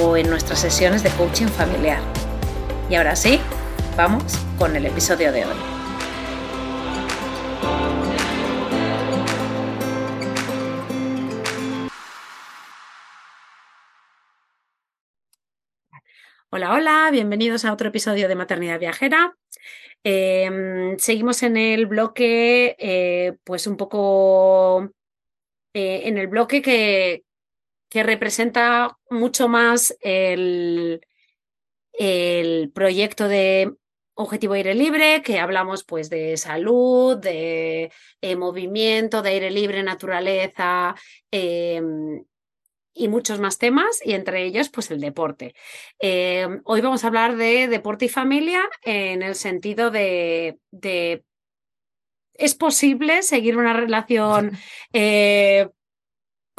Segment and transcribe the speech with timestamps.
[0.00, 2.00] o en nuestras sesiones de coaching familiar.
[2.88, 3.40] Y ahora sí,
[3.96, 4.24] vamos
[4.58, 5.56] con el episodio de hoy.
[16.50, 19.36] Hola, hola, bienvenidos a otro episodio de Maternidad Viajera.
[20.04, 24.90] Em, seguimos en el bloque, eh, pues un poco
[25.74, 27.24] eh, en el bloque que,
[27.92, 31.06] que representa mucho más el,
[31.92, 33.70] el proyecto de
[34.14, 37.90] Objetivo Aire Libre, que hablamos pues de salud, de
[38.38, 40.94] movimiento, de aire libre, naturaleza
[41.30, 42.24] em,
[42.94, 45.54] y muchos más temas, y entre ellos pues el deporte.
[45.98, 51.24] Em, hoy vamos a hablar de deporte y familia en el sentido de, de
[52.32, 54.52] ¿es posible seguir una relación
[54.94, 55.68] eh,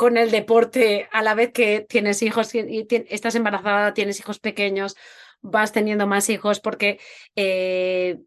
[0.03, 4.97] con el deporte a la vez que tienes hijos y, estás embarazada, tienes hijos pequeños,
[5.41, 6.99] vas teniendo más hijos, porque
[7.37, 8.19] eh,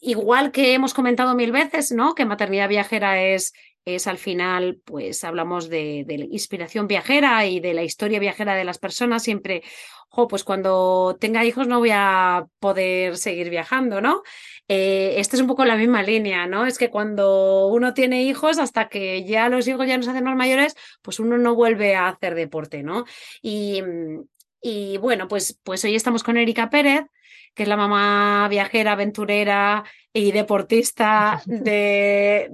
[0.00, 2.14] igual que hemos comentado mil veces, ¿no?
[2.14, 3.52] Que maternidad viajera es,
[3.84, 8.62] es al final, pues hablamos de, de inspiración viajera y de la historia viajera de
[8.62, 9.64] las personas, siempre,
[10.28, 14.22] pues cuando tenga hijos no voy a poder seguir viajando, ¿no?
[14.68, 16.66] Eh, esta es un poco la misma línea, ¿no?
[16.66, 20.36] Es que cuando uno tiene hijos, hasta que ya los hijos ya nos hacen más
[20.36, 23.04] mayores, pues uno no vuelve a hacer deporte, ¿no?
[23.42, 23.82] Y,
[24.98, 27.04] bueno, pues, pues hoy estamos con Erika Pérez,
[27.56, 32.50] que es la mamá viajera, aventurera y deportista del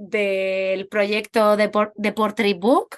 [0.89, 1.93] proyecto Deport,
[2.57, 2.97] Book,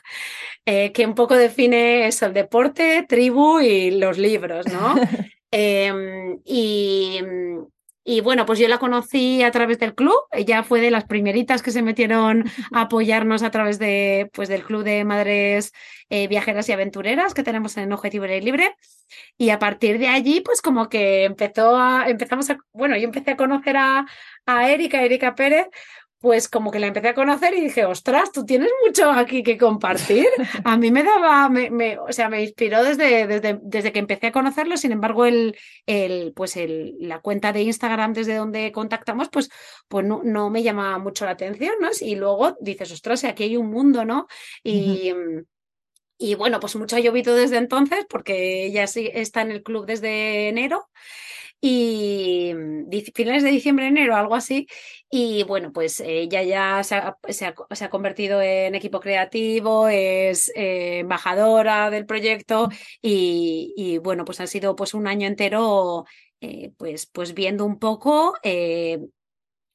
[0.66, 4.96] eh, que un poco define eso, el deporte, tribu y los libros, ¿no?
[5.58, 7.20] Em, y,
[8.08, 10.16] y bueno, pues yo la conocí a través del club.
[10.32, 14.64] Ella fue de las primeritas que se metieron a apoyarnos a través de, pues, del
[14.64, 15.74] club de madres
[16.10, 18.76] eh, viajeras y aventureras que tenemos en Objetivo Libre.
[19.40, 23.32] Y a partir de allí, pues como que empezó a, empezamos a, bueno, yo empecé
[23.32, 24.06] a conocer a,
[24.46, 25.66] a Erika, Erika Pérez,
[26.26, 29.60] pues como que la empecé a conocer y dije, ostras, tú tienes mucho aquí que
[29.60, 30.26] compartir.
[30.64, 34.32] A mí me daba, me, o sea, me inspiró desde, desde, desde, que empecé a
[34.32, 39.52] conocerlo, sin embargo, el, el, pues el, la cuenta de Instagram desde donde contactamos, pues,
[39.88, 41.90] pues no, no me llama mucho la atención, ¿no?
[42.02, 44.26] Y luego dices, ostras, aquí hay un mundo, ¿no?
[44.64, 45.14] Y...
[46.18, 49.86] Y bueno, pues mucho ha llovido desde entonces porque ella sí está en el club
[49.86, 50.88] desde enero
[51.62, 54.68] y mm, finales de diciembre, enero, algo así.
[55.10, 61.00] Y bueno, pues ella ya se ha, se, ha, convertido en equipo creativo, es eh,
[61.00, 62.70] embajadora del proyecto
[63.02, 66.06] y, y, bueno, pues ha sido pues un año entero
[66.42, 68.36] eh, pues, pues viendo un poco.
[68.44, 69.00] Eh,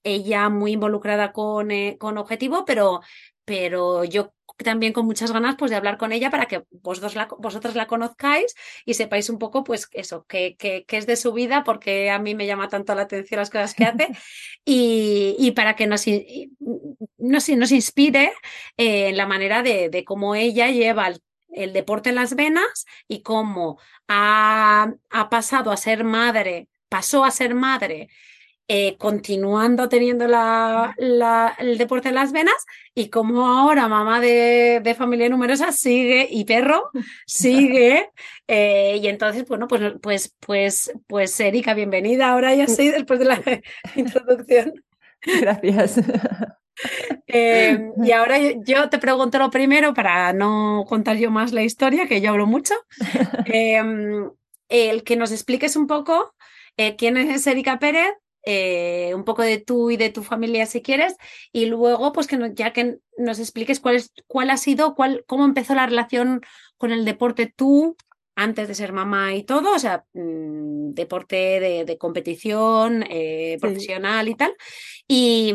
[0.05, 3.01] ella muy involucrada con, con Objetivo, pero,
[3.45, 4.33] pero yo
[4.65, 7.87] también con muchas ganas pues de hablar con ella para que vosotros la, vosotras la
[7.87, 8.55] conozcáis
[8.85, 10.57] y sepáis un poco pues eso, qué,
[10.89, 13.85] es de su vida, porque a mí me llama tanto la atención las cosas que
[13.85, 14.09] hace.
[14.73, 16.05] Y, para que nos,
[17.19, 18.33] nos, nos inspire
[18.77, 21.09] en la manera de, cómo ella lleva
[21.51, 27.33] el, deporte en las venas y cómo ha, ha pasado a ser madre, pasó a
[27.33, 28.11] ser madre
[28.73, 30.95] eh, continuando teniendo la,
[31.59, 32.55] el deporte en las venas
[32.95, 36.89] y como ahora mamá de, familia numerosa sigue y perro
[37.27, 38.11] sigue
[38.47, 42.31] eh, y entonces bueno pues pues pues pues Erika bienvenida.
[42.31, 43.43] Ahora ya sí después de la
[43.97, 44.75] introducción.
[45.21, 46.01] Gracias.
[47.27, 52.09] Eh, y ahora yo, te pregunto lo primero para no contar yo más la historia
[52.09, 52.73] que yo hablo mucho.
[53.45, 56.35] El que nos expliques un poco
[56.97, 58.15] quién es Erika Pérez
[58.45, 61.17] eh, un poco de tú y de tu familia si quieres,
[61.53, 65.45] y luego pues que ya que nos expliques cuál, es, cuál ha sido, cuál, cómo
[65.45, 66.41] empezó la relación
[66.79, 67.97] con el deporte tú
[68.35, 74.35] antes de ser mamá y todo, o sea, mm, deporte de, competición eh, profesional y
[74.35, 74.55] tal.
[75.07, 75.55] Y,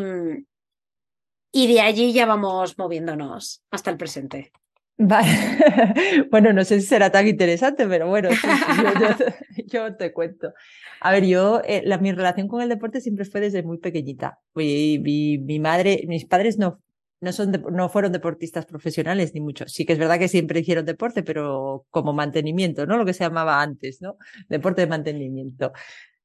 [1.52, 4.52] y de allí ya vamos moviéndonos hasta el presente.
[6.32, 8.30] bueno, no sé si será tan interesante, pero bueno,
[9.68, 10.54] yo, te cuento.
[11.02, 14.40] A ver, yo, eh, la, mi relación con el deporte siempre fue desde muy pequeñita.
[14.54, 16.82] Mi, mi, madre, mis padres no,
[17.20, 19.68] no, son no fueron deportistas profesionales ni mucho.
[19.68, 22.98] Sí que es verdad que siempre hicieron deporte, pero como mantenimiento, ¿no?
[22.98, 24.18] Lo que se llamaba antes, ¿no?
[24.48, 25.74] Deporte de mantenimiento.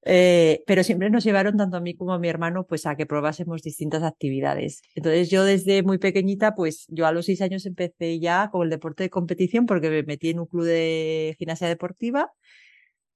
[0.02, 3.06] Eh, pero siempre nos llevaron tanto a mí como a mi hermano pues a que
[3.06, 4.82] probásemos distintas actividades.
[4.94, 8.70] Entonces yo desde muy pequeñita pues yo a los seis años empecé ya con el
[8.70, 12.32] deporte de competición porque me metí en un club de gimnasia deportiva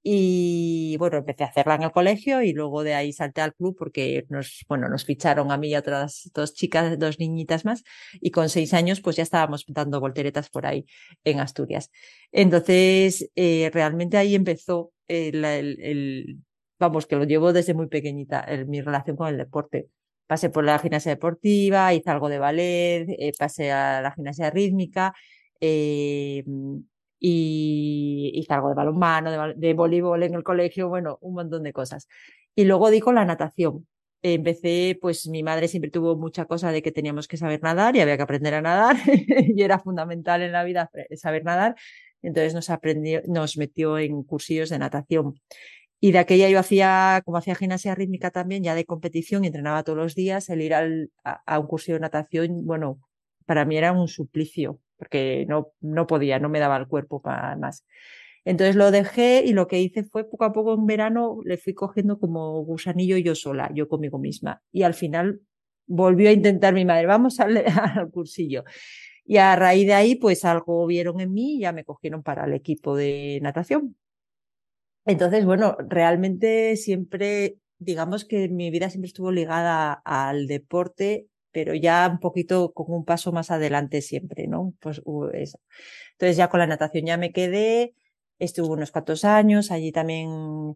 [0.07, 3.75] y bueno, empecé a hacerla en el colegio y luego de ahí salté al club
[3.75, 7.83] porque nos, bueno, nos ficharon a mí y a otras dos chicas, dos niñitas más
[8.13, 10.85] y con seis años pues ya estábamos dando volteretas por ahí
[11.23, 11.89] en Asturias.
[12.31, 16.44] Entonces eh, realmente ahí empezó el, el
[16.79, 19.89] vamos, que lo llevo desde muy pequeñita, en mi relación con el deporte.
[20.27, 25.13] Pasé por la gimnasia deportiva, hice algo de ballet, eh, pasé a la gimnasia rítmica
[25.59, 26.43] eh,
[27.19, 31.73] y hice algo de balonmano, de, de, voleibol en el colegio, bueno, un montón de
[31.73, 32.07] cosas.
[32.55, 33.87] Y luego di con la natación.
[34.21, 37.99] Empecé, pues mi madre siempre tuvo mucha cosa de que teníamos que saber nadar y
[38.01, 38.95] había que aprender a nadar
[39.55, 41.75] y era fundamental en la vida saber nadar.
[42.23, 45.35] Entonces nos aprendió, nos metió en cursillos de natación.
[46.05, 49.81] Y de aquella yo hacía, como hacía gimnasia rítmica también, ya de competición y entrenaba
[49.81, 52.99] todos los días, el ir al, a, un curso de natación, bueno,
[53.47, 57.55] para mí era un suplicio, porque no, no podía, no me daba el cuerpo para
[57.57, 57.87] más.
[58.43, 61.73] Entonces lo dejé y lo que hice fue poco a poco en verano le fui
[61.73, 64.61] cogiendo como gusanillo yo sola, yo conmigo misma.
[64.71, 65.41] Y al final
[65.87, 68.63] volvió a intentar mi madre, vamos al, al cursillo.
[69.25, 72.45] Y a raíz de ahí, pues algo vieron en mí y ya me cogieron para
[72.45, 73.95] el equipo de natación.
[75.05, 82.09] Entonces, bueno, realmente siempre, digamos que mi vida siempre estuvo ligada al deporte, pero ya
[82.11, 84.73] un poquito con un paso más adelante siempre, ¿no?
[84.79, 85.01] Pues
[85.33, 85.59] eso.
[86.13, 87.93] Entonces ya con la natación ya me quedé,
[88.39, 90.75] estuve unos cuantos años, allí también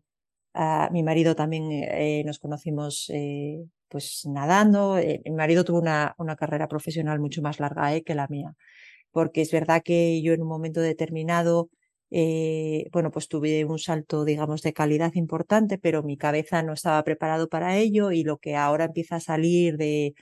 [0.54, 4.98] ah, mi marido también eh, nos conocimos eh, pues nadando.
[5.00, 8.56] Eh, mi marido tuvo una, una carrera profesional mucho más larga que la mía,
[9.12, 11.70] porque es verdad que yo en un momento determinado
[12.11, 17.03] eh, bueno, pues tuve un salto, digamos, de calidad importante, pero mi cabeza no estaba
[17.03, 20.13] preparado para ello y lo que ahora empieza a salir de,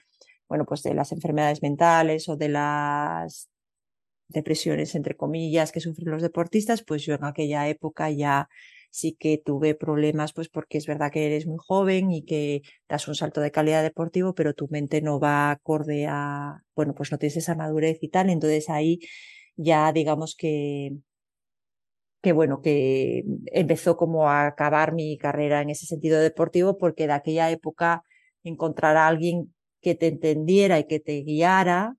[0.49, 3.49] bueno, pues de las enfermedades mentales o de las
[4.27, 8.49] depresiones, entre comillas, que sufren los deportistas, pues yo en aquella época ya
[8.91, 13.07] sí que tuve problemas, pues porque es verdad que eres muy joven y que das
[13.07, 17.17] un salto de calidad deportivo, pero tu mente no va acorde a, bueno, pues no
[17.17, 18.99] tienes esa madurez y tal, entonces ahí
[19.55, 20.91] ya digamos que
[22.21, 27.13] que bueno, que empezó como a acabar mi carrera en ese sentido deportivo, porque de
[27.13, 28.03] aquella época
[28.43, 31.95] encontrar a alguien que te entendiera y que te guiara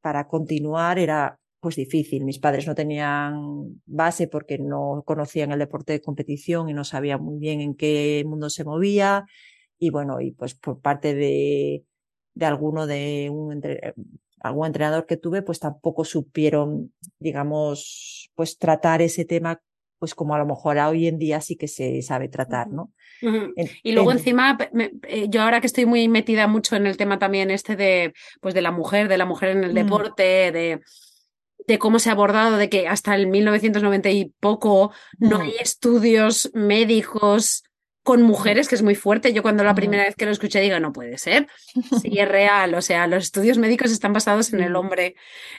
[0.00, 2.24] para continuar era pues difícil.
[2.24, 7.22] Mis padres no tenían base porque no conocían el deporte de competición y no sabían
[7.22, 9.24] muy bien en qué mundo se movía.
[9.78, 11.84] Y bueno, y pues por parte de,
[12.34, 13.62] de alguno de un,
[14.44, 19.60] algún entrenador que tuve, pues tampoco supieron, digamos, pues tratar ese tema,
[19.98, 22.92] pues como a lo mejor hoy en día sí que se sabe tratar, ¿no?
[23.82, 24.58] y luego encima,
[25.08, 28.52] eh, yo ahora que estoy muy metida mucho en el tema también este de, pues
[28.52, 29.74] de la mujer, de la mujer en el mm.
[29.74, 30.80] deporte, de
[31.66, 35.42] de cómo se ha abordado, de que hasta el 1990 y poco no mm.
[35.42, 37.64] hay estudios médicos
[38.04, 39.32] con mujeres, que es muy fuerte.
[39.32, 41.48] Yo cuando la primera vez que lo escuché digo, no puede ser.
[42.02, 42.74] Sí, es real.
[42.74, 45.16] O sea, los estudios médicos están basados en el hombre,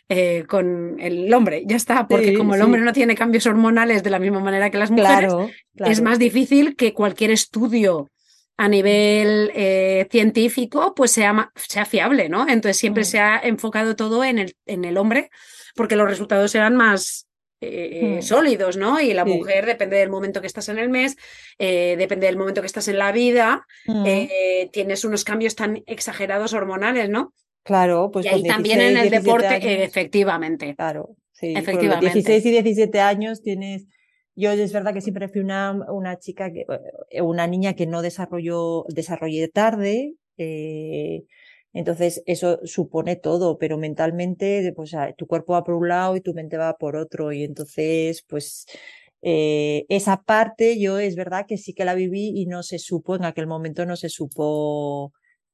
[0.10, 4.10] eh, con el hombre, ya está, porque como el hombre no tiene cambios hormonales de
[4.12, 5.34] la misma manera que las mujeres,
[5.76, 8.12] es más difícil que cualquier estudio
[8.58, 12.48] a nivel eh, científico pues sea, sea fiable, ¿no?
[12.48, 15.30] Entonces siempre se ha enfocado todo en el, en el hombre
[15.76, 17.28] porque los resultados eran más,
[17.68, 18.22] eh, hmm.
[18.22, 19.00] sólidos, ¿no?
[19.00, 21.18] Y la mujer depende del momento que estás en el mes,
[21.60, 24.06] eh, depende del momento que estás en la vida, hmm.
[24.06, 27.34] eh, tienes unos cambios tan exagerados hormonales, ¿no?
[27.64, 28.26] Claro, pues.
[28.26, 30.76] Y ahí también en el deporte, efectivamente.
[30.76, 31.54] Claro, sí.
[31.56, 32.14] Efectivamente.
[32.14, 33.88] 16 y 17 años tienes.
[34.36, 36.66] Yo es verdad que siempre fui una, una chica, que,
[37.22, 40.14] una niña que no desarrolló, desarrollé tarde.
[40.38, 41.24] Eh,
[41.76, 46.34] entonces, eso supone todo, pero mentalmente, pues tu cuerpo va por un lado y tu
[46.34, 47.32] mente va por otro.
[47.34, 48.66] Y entonces, pues,
[49.22, 53.16] eh, esa parte yo es verdad que sí que la viví y no se supo,
[53.16, 55.14] en aquel momento no se supo,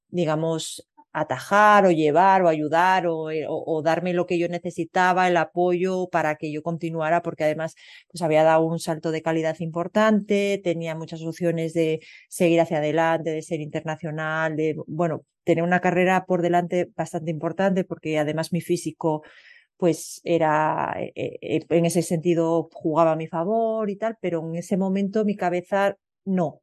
[0.10, 5.38] digamos, atajar o llevar o ayudar eh, o, o, darme lo que yo necesitaba, el
[5.38, 7.76] apoyo para que yo continuara, porque además
[8.10, 13.32] pues había dado un salto de calidad importante, tenía muchas opciones de seguir hacia adelante,
[13.32, 18.62] de ser internacional, de, bueno, tener una carrera por delante bastante importante, porque además mi
[18.62, 19.24] físico
[19.78, 24.56] pues era, eh, eh, en ese sentido jugaba a mi favor y tal, pero en
[24.56, 26.62] ese momento mi cabeza no,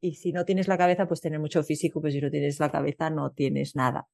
[0.00, 2.70] y si no tienes la cabeza, pues tener mucho físico, pues si no tienes la
[2.70, 4.08] cabeza, no tienes nada.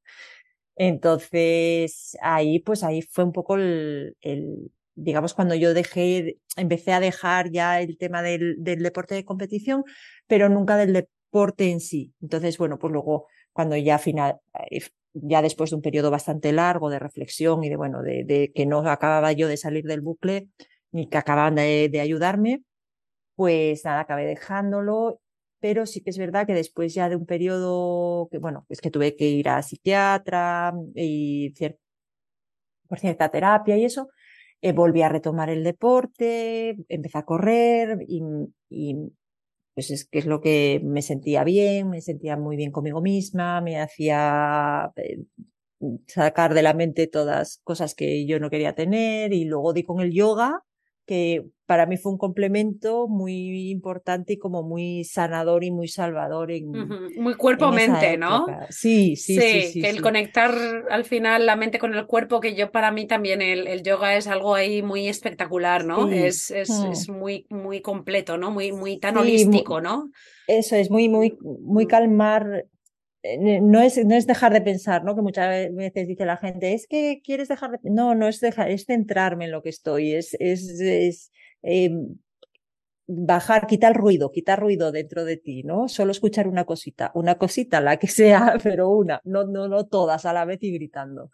[0.76, 7.00] Entonces, ahí, pues ahí fue un poco el, el digamos, cuando yo dejé, empecé a
[7.00, 9.84] dejar ya el tema del, del, deporte de competición,
[10.26, 12.14] pero nunca del deporte en sí.
[12.20, 14.38] Entonces, bueno, pues luego, cuando ya final,
[14.70, 14.80] eh,
[15.14, 18.66] ya después de un periodo bastante largo de reflexión y de, bueno, de, de que
[18.66, 20.48] no acababa yo de salir del bucle,
[20.92, 22.62] ni que acababan de ayudarme,
[23.34, 25.20] pues nada, acabé dejándolo
[25.66, 28.92] pero sí que es verdad que después ya de un periodo que, bueno, es que
[28.92, 31.52] tuve que ir a psiquiatra y
[32.88, 34.08] por cierta terapia y eso,
[34.62, 38.22] eh, volví a retomar el deporte, empecé a correr y,
[38.68, 38.94] y
[39.74, 43.60] pues es que es lo que me sentía bien, me sentía muy bien conmigo misma,
[43.60, 45.24] me hacía eh,
[46.06, 50.00] sacar de la mente todas cosas que yo no quería tener y luego di con
[50.00, 50.62] el yoga
[51.06, 56.50] que para mí fue un complemento muy importante y como muy sanador y muy salvador.
[56.52, 56.70] En,
[57.16, 58.46] Muy cuerpo-mente, ¿no?
[58.70, 59.62] Sí, sí, sí.
[59.72, 60.52] sí, que el conectar
[60.90, 64.16] al final la mente con el cuerpo, que yo para mí también el, el yoga
[64.16, 66.08] es algo ahí muy espectacular, ¿no?
[66.08, 66.92] Es, es, mm.
[66.92, 68.50] es, muy, muy completo, ¿no?
[68.50, 70.10] Muy, muy tan holístico, ¿no?
[70.46, 71.88] Eso es muy, muy, muy mm.
[71.88, 72.66] calmar
[73.38, 75.14] no es, no es dejar de pensar, ¿no?
[75.14, 77.90] Que muchas veces dice la gente, es que quieres dejar de...
[77.90, 81.90] No, no es dejar, es centrarme en lo que estoy, es, es, es eh,
[83.06, 85.88] bajar, quitar ruido, quitar ruido dentro de ti, ¿no?
[85.88, 90.24] Solo escuchar una cosita, una cosita, la que sea, pero una, no, no, no todas
[90.26, 91.30] a la vez y gritando.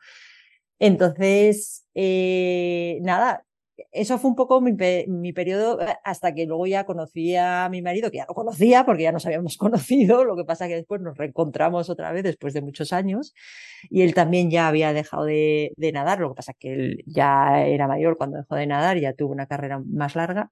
[0.79, 3.45] Entonces, eh, nada,
[3.91, 4.73] eso fue un poco mi,
[5.09, 8.85] mi, periodo eh, hasta que luego ya conocí a mi marido, que ya lo conocía
[8.85, 12.55] porque ya nos habíamos conocido, lo que pasa que después nos reencontramos otra vez después
[12.55, 13.35] de muchos años
[13.91, 17.65] y él también ya había dejado de, de nadar, lo que pasa que él ya
[17.67, 20.51] era mayor cuando dejó de nadar, ya tuvo una carrera más larga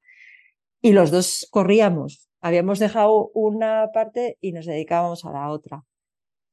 [0.83, 2.29] y los dos corríamos.
[2.41, 5.85] Habíamos dejado una parte y nos dedicábamos a la otra.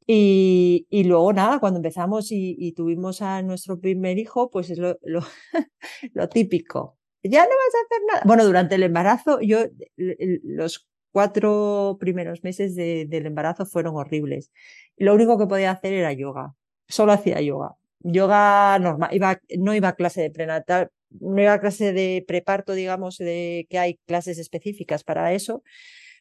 [0.10, 4.78] Y, y, luego nada, cuando empezamos y, y, tuvimos a nuestro primer hijo, pues es
[4.78, 5.20] lo, lo,
[6.14, 6.98] lo, típico.
[7.24, 8.22] Ya no vas a hacer nada.
[8.26, 9.66] Bueno, durante el embarazo, yo,
[9.98, 14.52] los cuatro primeros meses de, del embarazo fueron horribles.
[14.96, 16.56] Lo único que podía hacer era yoga.
[16.88, 17.76] Solo hacía yoga.
[18.00, 19.10] Yoga normal.
[19.14, 23.68] Iba, no iba a clase de prenatal, no iba a clase de preparto, digamos, de
[23.70, 25.64] que hay clases específicas para eso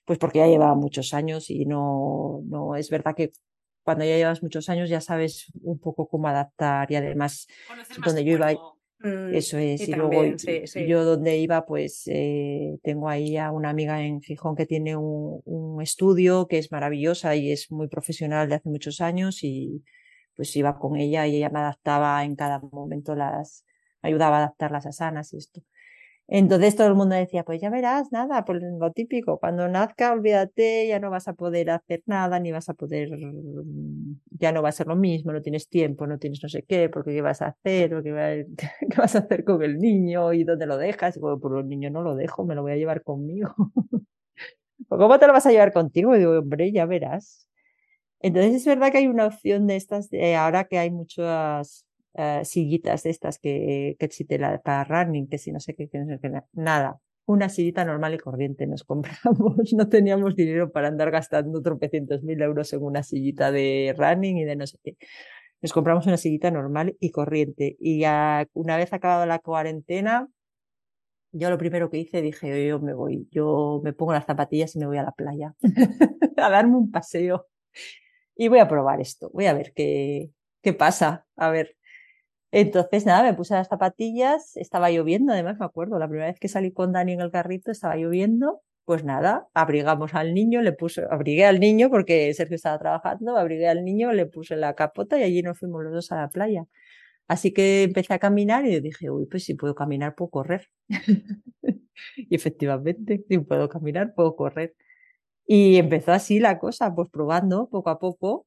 [0.07, 3.33] pues porque ya llevaba muchos años y no, no es verdad que
[3.87, 7.47] cuando ya llevas muchos años ya sabes un poco cómo adaptar y además
[8.05, 8.53] donde yo iba
[8.99, 10.25] mm, eso es y, luego
[10.89, 15.41] yo donde iba pues eh, tengo ahí a una amiga en Gijón que tiene un,
[15.45, 19.85] un, estudio que es maravillosa y es muy profesional de hace muchos años y
[20.35, 23.65] pues iba con ella y ella me adaptaba en cada momento las
[24.03, 25.63] ayudaba a adaptar las asanas y esto
[26.29, 30.89] entonces todo el mundo decía, pues ya verás, nada, por lo típico, cuando nazca, olvídate,
[30.89, 34.71] ya no vas a poder hacer nada, ni vas a poder, mm, ya no va
[34.71, 37.43] a ser lo mismo, no tienes tiempo, no tienes no sé qué, porque qué vas
[37.43, 41.39] a hacer, qué, vas a hacer con el niño, y dónde lo dejas, y digo,
[41.39, 43.55] por el niño no lo dejo, me lo voy a llevar conmigo.
[44.89, 46.15] ¿Cómo te lo vas a llevar contigo?
[46.15, 47.49] Y digo, hombre, ya verás.
[48.21, 51.86] Entonces es verdad que hay una opción de estas, ahora que hay muchas
[52.19, 55.89] uh, sillitas de estas que, que existe la para running, que si no sé qué,
[55.89, 57.01] que no sé qué, nada.
[57.27, 59.73] Una sillita normal y corriente nos compramos.
[59.75, 64.45] No teníamos dinero para andar gastando tropecientos mil euros en una sillita de running y
[64.45, 64.97] de no sé qué.
[65.63, 67.77] Nos compramos una sillita normal y corriente.
[67.81, 70.29] Y ya una vez acabado la cuarentena,
[71.33, 74.79] yo lo primero que hice dije, yo me voy, yo me pongo las zapatillas y
[74.79, 75.55] me voy a la playa
[76.37, 77.49] a darme un paseo.
[78.35, 80.31] Y voy a probar esto, voy a ver qué,
[80.63, 81.27] qué pasa.
[81.37, 81.77] A ver,
[82.57, 86.49] entonces, nada, me puse las zapatillas, estaba lloviendo, además me acuerdo, la primera vez que
[86.49, 91.05] salí con Dani en el carrito estaba lloviendo, pues nada, abrigamos al niño, le puse,
[91.11, 95.25] abrigué al niño porque Sergio estaba trabajando, abrigué al niño, le puse la capota y
[95.25, 96.65] allí nos fuimos los dos a la playa.
[97.29, 100.71] Así que empecé a caminar y dije, uy, pues si puedo caminar, puedo correr.
[102.17, 104.75] y efectivamente, si puedo caminar, puedo correr.
[105.47, 108.47] Y empezó así la cosa, pues probando poco a poco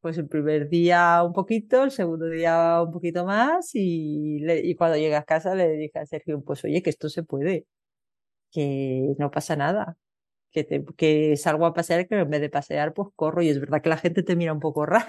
[0.00, 4.74] pues el primer día un poquito, el segundo día un poquito más y, le, y
[4.74, 7.66] cuando llegué a casa le dije a Sergio, pues oye, que esto se puede,
[8.50, 9.96] que no pasa nada,
[10.50, 13.42] que, que salgo a pasear, que en vez de pasear, pues corro.
[13.42, 15.06] Y es verdad que la gente te mira un poco raro.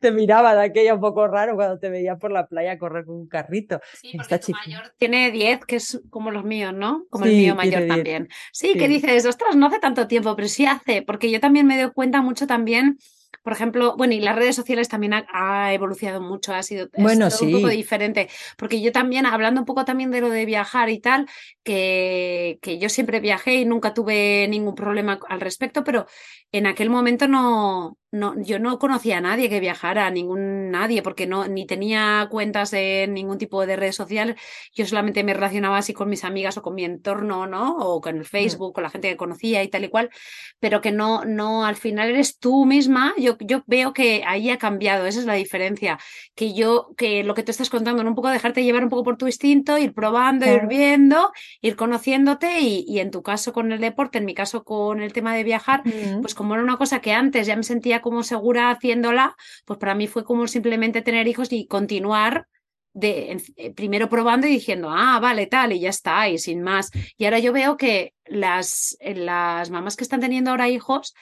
[0.00, 3.16] te miraba de aquella un poco raro cuando te veía por la playa correr con
[3.16, 3.80] un carrito.
[3.94, 7.04] Sí, porque tu mayor tiene 10, que es como los míos, ¿no?
[7.10, 8.28] Como el mío mayor también.
[8.52, 11.66] Sí, sí, que dices, ostras, no hace tanto tiempo, pero sí hace, porque yo también
[11.66, 12.98] me doy cuenta mucho también
[13.42, 17.52] por ejemplo, bueno, y las redes sociales también ha, evolucionado mucho, ha sido, bueno, un
[17.52, 21.28] poco diferente, porque yo también, hablando un poco también de lo de viajar y tal,
[21.62, 26.06] que, que yo siempre viajé y nunca tuve ningún problema al respecto, pero
[26.52, 31.26] en aquel momento no, no, yo no conocía a nadie que viajara, ningún nadie, porque
[31.26, 34.36] no, ni tenía cuentas en ningún tipo de redes sociales.
[34.74, 37.76] Yo solamente me relacionaba así con mis amigas o con mi entorno, ¿no?
[37.78, 38.26] O con el.
[38.32, 40.10] Facebook, con la gente que conocía y tal y cual,
[40.58, 43.14] pero que no, no, al final eres tú misma.
[43.18, 45.98] Yo, yo veo que ahí ha cambiado, esa es la diferencia.
[46.34, 48.10] Que yo, que lo que tú estás contando, ¿no?
[48.10, 52.60] un poco dejarte llevar un poco por tu instinto, ir probando, ir viendo, ir conociéndote
[52.60, 55.44] y, y, en tu caso con el deporte, en mi caso con el tema de
[55.44, 55.82] viajar,
[56.20, 59.94] pues como era una cosa que antes ya me sentía como segura haciéndola, pues para
[59.94, 62.46] mí fue como simplemente tener hijos y continuar
[62.94, 66.90] de eh, primero probando y diciendo, ah, vale, tal, y ya está, y sin más.
[67.16, 71.14] Y ahora yo veo que las, eh, las mamás que están teniendo ahora hijos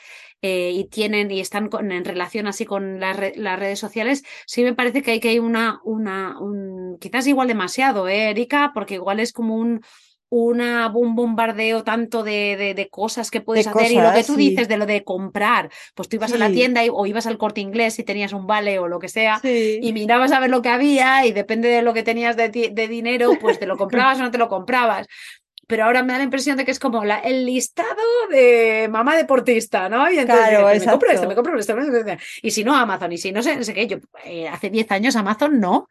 [0.43, 4.63] eh, y tienen y están con, en relación así con las, las, redes sociales, sí
[4.63, 8.73] me parece que hay que hay una, una, un, quizás igual demasiado, ¿eh, Erika?
[8.75, 9.83] Porque igual es como un,
[10.31, 14.69] una, un bombardeo tanto de, de, cosas que puedes hacer y lo que tú dices
[14.69, 17.99] de lo de comprar, pues tú ibas a la tienda o ibas al corte inglés
[17.99, 21.27] y tenías un vale o lo que sea y mirabas a ver lo que había
[21.27, 24.31] y depende de lo que tenías de, de dinero, pues te lo comprabas o no
[24.31, 25.09] te lo comprabas.
[25.67, 27.89] Pero ahora me da la impresión de que es como la, el listado
[28.29, 30.11] de mamá deportista, ¿no?
[30.11, 31.77] Y entonces claro, me compro esto, me compro esto,
[32.43, 33.13] Y si no, Amazon.
[33.13, 35.89] Y si no sé, no sé qué, yo eh, hace 10 años Amazon no.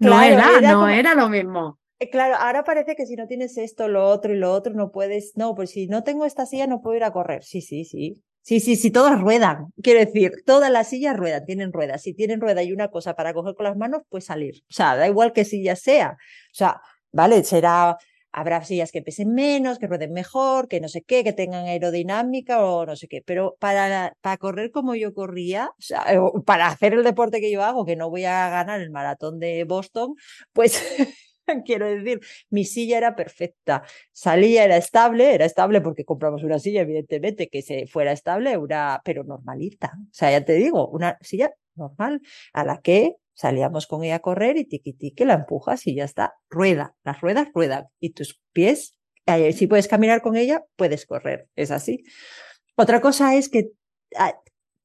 [0.00, 1.78] No era, no era lo mismo.
[2.02, 4.90] Eh, claro, ahora parece que si no tienes esto, lo otro y lo otro, no
[4.90, 7.44] puedes, no, pues si no tengo esta silla no puedo ir a correr.
[7.44, 8.20] Sí, sí, sí.
[8.40, 9.66] Sí, sí, sí, todas ruedan.
[9.84, 12.02] Quiero decir, todas las sillas ruedan, tienen ruedas.
[12.02, 14.64] Si tienen rueda y una cosa para coger con las manos, pues salir.
[14.68, 16.16] O sea, da igual que silla sea.
[16.18, 16.80] O sea,
[17.12, 17.96] vale, será,
[18.32, 22.64] habrá sillas que pesen menos, que rueden mejor, que no sé qué, que tengan aerodinámica
[22.64, 23.22] o no sé qué.
[23.24, 26.04] Pero para, para correr como yo corría, o sea,
[26.44, 29.62] para hacer el deporte que yo hago, que no voy a ganar el maratón de
[29.62, 30.16] Boston,
[30.52, 30.82] pues
[31.64, 33.82] Quiero decir, mi silla era perfecta.
[34.12, 39.00] Salía, era estable, era estable porque compramos una silla, evidentemente, que se fuera estable, una,
[39.04, 39.92] pero normalita.
[39.96, 42.20] O sea, ya te digo, una silla normal
[42.52, 46.04] a la que salíamos con ella a correr y tiqui tiqui la empujas y ya
[46.04, 46.34] está.
[46.48, 48.96] Rueda, las ruedas ruedan y tus pies,
[49.54, 51.48] si puedes caminar con ella, puedes correr.
[51.56, 52.04] Es así.
[52.76, 53.70] Otra cosa es que
[54.16, 54.38] ah,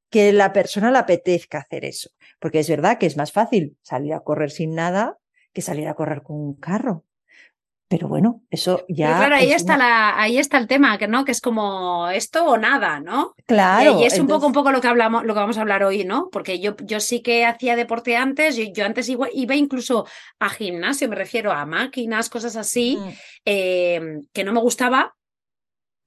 [0.09, 4.13] que la persona le apetezca hacer eso, porque es verdad que es más fácil salir
[4.13, 5.17] a correr sin nada
[5.57, 7.03] que salir a correr con un carro.
[7.87, 9.17] Pero bueno, eso ya.
[9.17, 12.57] claro, ahí está la, ahí está el tema, que no, que es como esto o
[12.57, 13.33] nada, ¿no?
[13.47, 13.99] Claro.
[13.99, 16.05] Y, es un poco, un poco lo que hablamos, lo que vamos a hablar hoy,
[16.05, 16.29] ¿no?
[16.31, 20.05] Porque yo, yo sí que hacía deporte antes, yo, yo antes iba, iba, incluso
[20.37, 23.09] a gimnasio, me refiero a máquinas, cosas así, mm.
[23.45, 25.15] eh, que no me gustaba,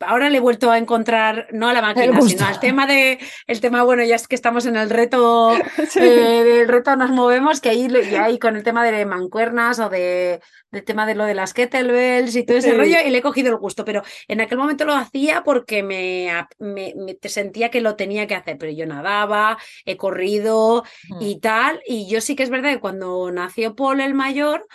[0.01, 3.61] ahora le he vuelto a encontrar, no a la máquina, sino al tema de, el
[3.61, 5.53] tema, bueno, ya es que estamos en el reto,
[5.97, 10.85] eh, del reto nos movemos, que ahí, con el tema de mancuernas o de, del
[10.85, 13.57] tema de lo de las kettlebells y todo ese rollo, y le he cogido el
[13.57, 18.35] gusto, pero en aquel momento lo hacía porque me, me, sentía que lo tenía que
[18.35, 20.85] hacer, pero yo nadaba, he corrido
[21.21, 24.67] y tal, y yo sí que es verdad que cuando nació Paul el mayor,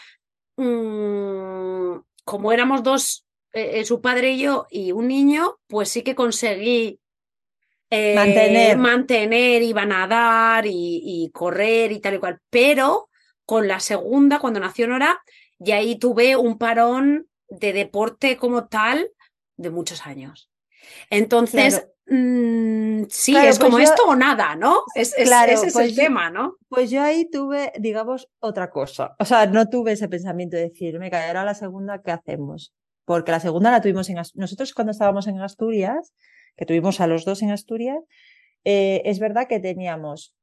[0.57, 3.24] mmm, como éramos dos
[3.55, 6.99] eh, eh, su padre y yo y un niño, pues sí que conseguí
[7.89, 8.77] eh, mantener.
[8.77, 12.41] mantener, iba a nadar y, correr y tal y cual.
[12.49, 13.07] Pero
[13.45, 15.21] con la segunda, cuando nació Nora,
[15.57, 19.09] y ahí tuve un parón de deporte como tal
[19.55, 20.51] de muchos años.
[21.09, 24.83] Entonces, mm, sí, es como esto o nada, ¿no?
[24.95, 26.57] Es, ese es pues el tema, ¿no?
[26.67, 29.15] Pues yo ahí tuve, digamos, otra cosa.
[29.17, 32.73] O sea, no tuve ese pensamiento de decir, me caerá la segunda, ¿qué hacemos?
[33.05, 36.13] Porque la segunda la tuvimos en nosotros cuando estábamos en Asturias,
[36.57, 37.99] que tuvimos a los dos en Asturias,
[38.63, 40.35] eh, es verdad que teníamos,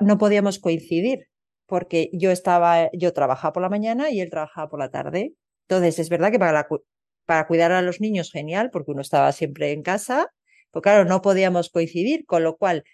[0.00, 1.28] no podíamos coincidir,
[1.66, 5.34] porque yo estaba, yo trabajaba por la mañana y él trabajaba por la tarde.
[5.68, 6.66] Entonces, es verdad que para,
[7.26, 10.28] para cuidar a los niños, genial, porque uno estaba siempre en casa,
[10.70, 12.84] pues claro, no podíamos coincidir, con lo cual,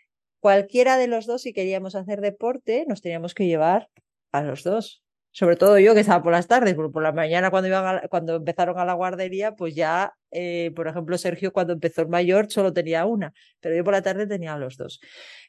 [0.40, 3.88] cualquiera de los dos, si queríamos hacer deporte, nos teníamos que llevar
[4.32, 7.50] a los dos sobre todo yo que estaba por las tardes, porque por la mañana
[7.50, 12.02] cuando, iban cuando empezaron a la guardería, pues ya, eh, por ejemplo, Sergio cuando empezó
[12.02, 15.00] el mayor solo tenía una, pero yo por la tarde tenía los dos.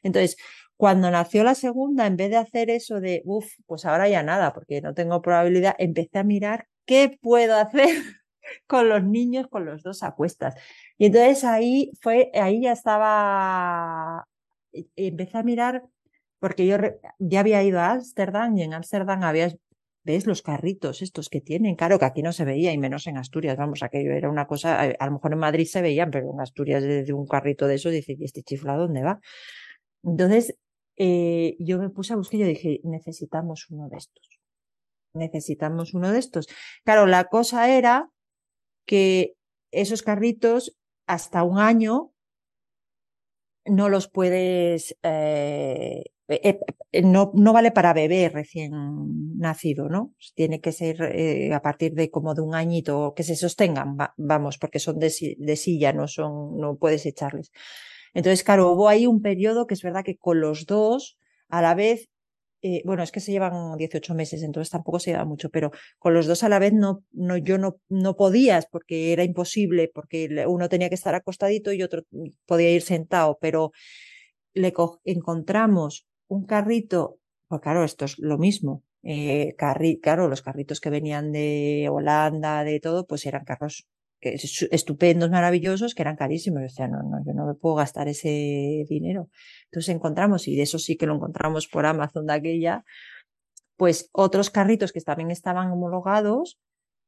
[0.02, 0.36] Entonces,
[0.76, 4.52] cuando nació la segunda, en vez de hacer eso de, uff, pues ahora ya nada,
[4.52, 7.88] porque no tengo probabilidad, empecé a mirar qué puedo hacer
[8.66, 10.54] con los niños, con los dos a cuestas.
[10.98, 14.26] Y entonces ahí fue, ahí ya estaba,
[14.72, 15.84] e, empecé a mirar,
[16.40, 16.76] porque yo
[17.18, 19.50] ya había ido a Ámsterdam y en Ámsterdam había,
[20.04, 23.16] ves los carritos estos que tienen, claro que aquí no se veía y menos en
[23.16, 26.40] Asturias, vamos, aquello era una cosa, a, lo mejor en Madrid se veían, pero en
[26.40, 29.20] Asturias desde un carrito de eso dice, ¿y este chiflado dónde va?
[30.02, 30.56] Entonces,
[30.96, 34.40] eh, yo me puse a buscar y yo dije, necesitamos uno de estos.
[35.14, 36.48] Necesitamos uno de estos.
[36.84, 38.10] Claro, la cosa era
[38.86, 39.34] que
[39.70, 42.12] esos carritos hasta un año
[43.64, 46.58] no los puedes, eh, eh,
[47.02, 48.72] no, no vale para bebé recién
[49.38, 50.14] nacido, ¿no?
[50.34, 54.78] Tiene que ser a partir de como de un añito que se sostengan, vamos, porque
[54.78, 57.50] son de, de, silla, no son, no puedes echarles.
[58.14, 61.74] Entonces, claro, hubo ahí un periodo que es verdad que con los dos, a la
[61.74, 62.08] vez,
[62.62, 66.14] eh, bueno, es que se llevan 18 meses, entonces tampoco se lleva mucho, pero con
[66.14, 70.46] los dos a la vez no, no, yo no, no podías porque era imposible, porque
[70.46, 72.04] uno tenía que estar acostadito y otro
[72.46, 73.72] podía ir sentado, pero
[74.54, 74.72] le
[75.04, 78.82] encontramos un carrito, pues claro, esto es lo mismo.
[79.02, 79.54] Eh,
[80.02, 83.86] claro, los carritos que venían de Holanda, de todo, pues eran carros
[84.20, 86.62] estupendos, maravillosos, que eran carísimos.
[86.64, 89.28] O sea, no, no, yo no me puedo gastar ese dinero.
[89.66, 92.84] Entonces encontramos, y de eso sí que lo encontramos por Amazon de aquella,
[93.76, 96.58] pues otros carritos que también estaban homologados,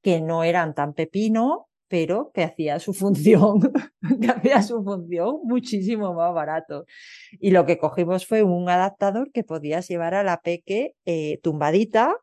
[0.03, 3.61] que no eran tan pepino, pero que hacía su función,
[4.21, 6.85] que hacía su función muchísimo más barato.
[7.41, 12.17] Y lo que cogimos fue un adaptador que podías llevar a la peque eh, tumbadita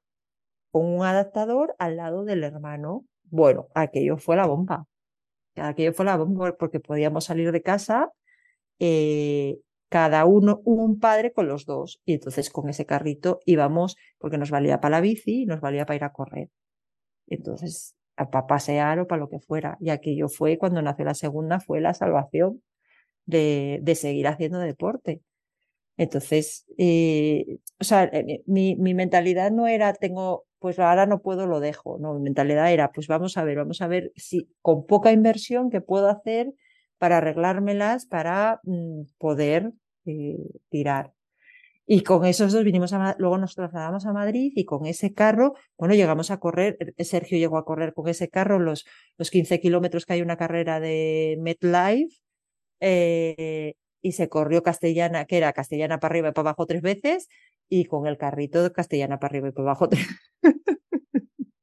[0.71, 4.85] con un adaptador al lado del hermano bueno, aquello fue la bomba.
[5.55, 8.11] Aquello fue la bomba porque podíamos salir de casa,
[8.79, 9.57] eh,
[9.89, 11.99] cada uno, un padre con los dos.
[12.05, 15.85] Y entonces con ese carrito íbamos, porque nos valía para la bici y nos valía
[15.87, 16.49] para ir a correr.
[17.27, 19.77] Entonces, para pasear o para lo que fuera.
[19.79, 22.61] Y aquello fue, cuando nació la segunda, fue la salvación
[23.25, 25.21] de, seguir haciendo deporte.
[25.97, 31.59] Entonces, eh, o sea, eh, mi, mentalidad no era, tengo pues ahora no puedo, lo
[31.59, 31.97] dejo.
[31.99, 35.69] No, mi mentalidad era, pues vamos a ver, vamos a ver si con poca inversión
[35.69, 36.53] qué puedo hacer
[36.97, 39.73] para arreglármelas, para mm, poder
[40.05, 40.37] eh,
[40.69, 41.13] tirar.
[41.85, 45.53] Y con esos dos vinimos a, luego nos trasladamos a Madrid y con ese carro,
[45.77, 48.85] bueno, llegamos a correr, eh, Sergio llegó a correr con ese carro los,
[49.17, 52.15] los 15 kilómetros que hay una carrera de MetLife,
[52.79, 57.29] eh, y se corrió castellana, que era castellana para arriba y para abajo tres veces,
[57.69, 59.89] y con el carrito de castellana para arriba y para abajo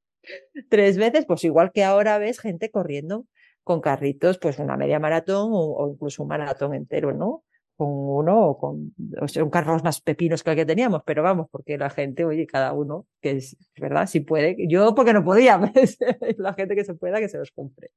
[0.70, 3.26] tres veces, pues igual que ahora ves gente corriendo
[3.62, 7.44] con carritos, pues una media maratón o, incluso un maratón entero, ¿no?
[7.80, 11.22] Con uno o con o sea, un carro más pepinos que el que teníamos, pero
[11.22, 15.24] vamos, porque la gente, oye, cada uno, que es verdad, si puede, yo porque no
[15.24, 15.58] podía,
[16.36, 17.92] la gente que se pueda que se los compre.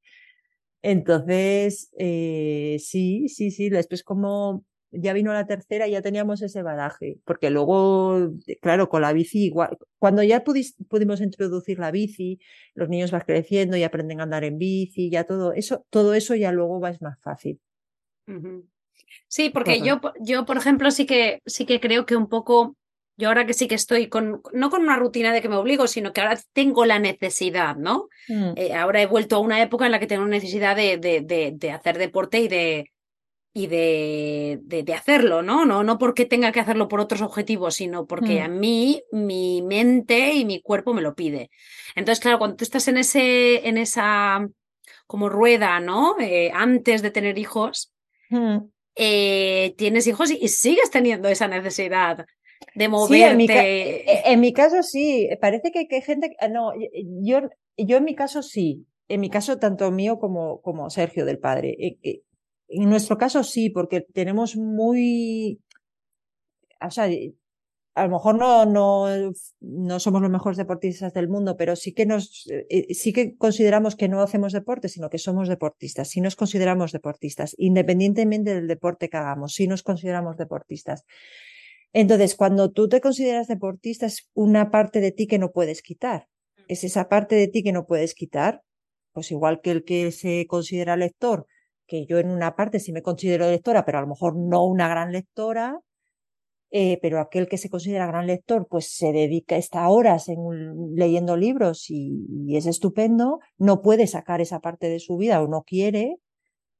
[0.81, 7.17] Entonces, eh, sí, sí, sí, después como ya vino la tercera ya teníamos ese badaje,
[7.25, 12.39] porque luego, claro, con la bici igual, cuando ya pudimos introducir la bici,
[12.73, 16.35] los niños van creciendo y aprenden a andar en bici, ya todo eso, todo eso
[16.35, 17.59] ya luego va es más fácil.
[19.27, 22.75] Sí, porque yo, yo, por ejemplo, sí que, sí que creo que un poco,
[23.17, 25.87] yo ahora que sí que estoy con, no con una rutina de que me obligo,
[25.87, 28.09] sino que ahora tengo la necesidad, ¿no?
[28.27, 28.53] Mm.
[28.55, 31.71] Eh, ahora he vuelto a una época en la que tengo necesidad de, de, de
[31.71, 32.93] hacer deporte y de,
[33.55, 35.63] y de, de, hacerlo, ¿no?
[35.65, 35.83] ¿no?
[35.83, 38.59] No porque tenga que hacerlo por otros objetivos, sino porque a mm.
[38.59, 41.51] mí mi mente y mi cuerpo me lo pide.
[41.95, 44.47] Entonces, claro, cuando tú estás en, ese, en esa
[45.05, 46.15] como rueda, ¿no?
[46.19, 47.93] Eh, antes de tener hijos,
[48.31, 48.57] mm.
[48.95, 52.25] Eh, tienes hijos y, sigues teniendo esa necesidad
[52.75, 53.25] de moverte.
[53.25, 56.71] en, mi eh, en, mi caso sí, parece que, hay gente, no,
[57.21, 57.41] yo,
[57.77, 61.75] yo en mi caso sí, en mi caso tanto mío como, como Sergio del padre.
[62.69, 65.59] En nuestro caso sí, porque tenemos muy,
[66.81, 67.07] o sea,
[67.95, 69.07] a lo mejor no, no,
[69.61, 73.95] no somos los mejores deportistas del mundo, pero sí que nos, eh, sí que consideramos
[73.95, 76.09] que no hacemos deporte, sino que somos deportistas.
[76.09, 81.05] Sí nos consideramos deportistas, independientemente del deporte que hagamos, sí nos consideramos deportistas.
[81.93, 86.27] Entonces, cuando tú te consideras deportista, es una parte de ti que no puedes quitar.
[86.67, 88.63] Es esa parte de ti que no puedes quitar.
[89.11, 91.45] Pues igual que el que se considera lector,
[91.85, 94.87] que yo en una parte sí me considero lectora, pero a lo mejor no una
[94.87, 95.79] gran lectora,
[96.75, 100.39] eh, pero aquel que se considera gran lector, pues se dedica, está horas en,
[100.95, 105.61] leyendo libros y, es estupendo, no puede sacar esa parte de su vida o no
[105.61, 106.17] quiere,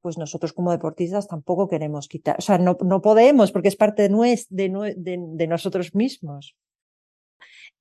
[0.00, 4.08] pues nosotros como deportistas tampoco queremos quitar, o sea, no, no podemos porque es parte
[4.08, 6.56] de, de, de nosotros mismos.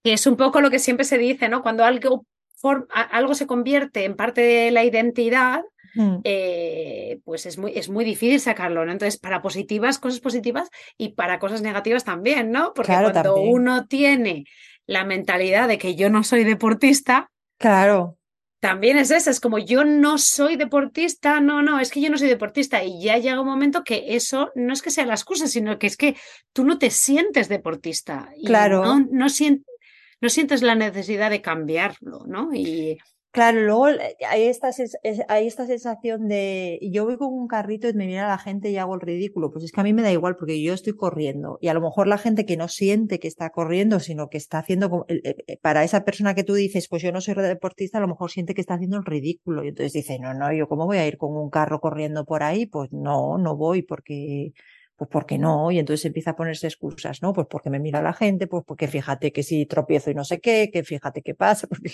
[0.04, 1.63] Y es un poco lo que siempre se dice, ¿no?
[1.63, 2.28] Cuando algo
[3.12, 5.63] algo se convierte en parte de la identidad,
[5.95, 6.17] Mm.
[6.23, 8.91] eh, pues es muy, es muy difícil sacarlo, ¿no?
[8.91, 12.73] Entonces, para positivas, cosas positivas y para cosas negativas también, ¿no?
[12.73, 13.53] Porque Claro, cuando también.
[13.53, 14.45] uno tiene
[14.88, 17.29] la mentalidad de que yo no soy deportista,
[17.60, 18.17] Claro,
[18.60, 22.17] también es esa, es como yo no soy deportista, no, no, es que yo no
[22.17, 25.47] soy deportista y ya llega un momento que eso no es que sea la excusa,
[25.47, 26.15] sino que es que
[26.53, 28.84] tú no te sientes deportista y Claro.
[28.84, 32.53] no, no sientes la necesidad de cambiarlo, ¿no?
[32.53, 32.97] Y
[33.33, 34.69] claro, luego eh, hay esta,
[35.27, 38.77] hay esta sensación de, yo voy con un carrito y me mira la gente y
[38.77, 39.51] hago el ridículo.
[39.51, 41.81] Pues es que a mí me da igual porque yo estoy corriendo y a lo
[41.81, 45.83] mejor la gente que no siente que está corriendo, sino que está haciendo, eh, para
[45.83, 48.61] esa persona que tú dices, pues yo no soy deportista, a lo mejor siente que
[48.61, 51.35] está haciendo el ridículo y entonces dice, no, no, yo cómo voy a ir con
[51.35, 54.53] un carro corriendo por ahí, pues no, no voy porque
[54.95, 57.33] pues porque no, y entonces empieza a ponerse excusas, ¿no?
[57.33, 60.39] Pues porque me mira la gente, pues porque fíjate que si tropiezo y no sé
[60.39, 61.91] qué, que fíjate qué pasa, porque...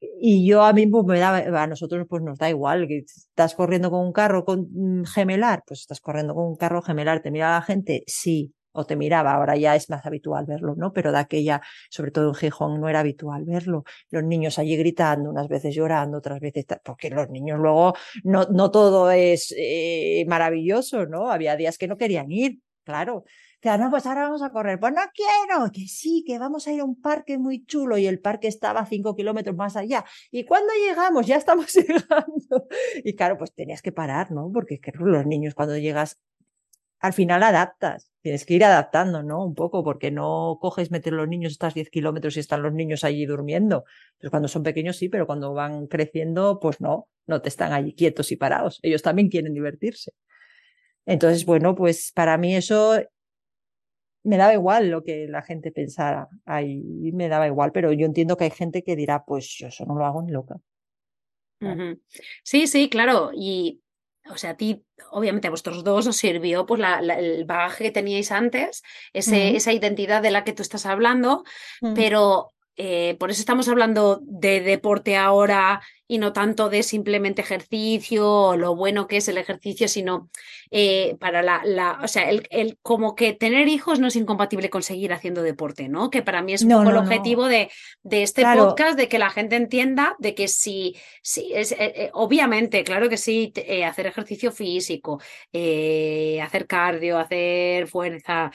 [0.00, 3.90] Y yo a mí pues me da, a nosotros pues nos da igual, estás corriendo
[3.90, 7.50] con un carro con mm, gemelar, pues estás corriendo con un carro gemelar, te mira
[7.52, 10.92] la gente, sí, o te miraba, ahora ya es más habitual verlo, ¿no?
[10.92, 13.84] Pero de aquella, sobre todo en Gijón, no era habitual verlo.
[14.10, 18.70] Los niños allí gritando, unas veces llorando, otras veces, porque los niños luego no, no
[18.70, 21.30] todo es eh, maravilloso, ¿no?
[21.30, 23.24] Había días que no querían ir, claro.
[23.60, 24.78] Que, no, pues ahora vamos a correr.
[24.78, 28.06] Pues no quiero, que sí, que vamos a ir a un parque muy chulo y
[28.06, 30.04] el parque estaba a cinco kilómetros más allá.
[30.30, 31.26] ¿Y cuando llegamos?
[31.26, 32.68] Ya estamos llegando.
[33.04, 34.50] Y claro, pues tenías que parar, ¿no?
[34.52, 36.18] Porque claro, los niños cuando llegas,
[37.00, 38.10] al final adaptas.
[38.20, 39.44] Tienes que ir adaptando, ¿no?
[39.44, 43.04] Un poco, porque no coges meter los niños, estás 10 kilómetros y están los niños
[43.04, 43.84] allí durmiendo.
[44.20, 47.94] Pues cuando son pequeños sí, pero cuando van creciendo, pues no, no te están allí
[47.94, 48.78] quietos y parados.
[48.82, 50.12] Ellos también quieren divertirse.
[51.06, 53.00] Entonces, bueno, pues para mí eso
[54.28, 56.28] me daba igual lo que la gente pensara.
[56.44, 59.84] Ahí me daba igual, pero yo entiendo que hay gente que dirá, pues yo eso
[59.86, 60.56] no lo hago ni loca.
[61.58, 61.96] Claro.
[62.44, 63.30] Sí, sí, claro.
[63.34, 63.80] Y,
[64.30, 67.84] o sea, a ti, obviamente a vosotros dos os sirvió pues la- la- el bagaje
[67.84, 71.44] que teníais antes, ese, esa identidad de la que tú estás hablando,
[71.80, 71.94] mm.
[71.94, 78.28] pero eh, por eso estamos hablando de deporte ahora y no tanto de simplemente ejercicio
[78.28, 80.30] o lo bueno que es el ejercicio, sino
[80.70, 84.70] eh, para la, la, o sea, el, el como que tener hijos no es incompatible
[84.70, 86.10] con seguir haciendo deporte, ¿no?
[86.10, 87.00] Que para mí es un No, poco el no.
[87.02, 87.70] objetivo de,
[88.02, 88.68] de este Claro.
[88.68, 93.08] podcast, de que la gente entienda de que si, si es, eh, eh, obviamente, claro
[93.08, 95.20] que sí, eh, hacer ejercicio físico,
[96.42, 98.50] hacer cardio, hacer fuerza,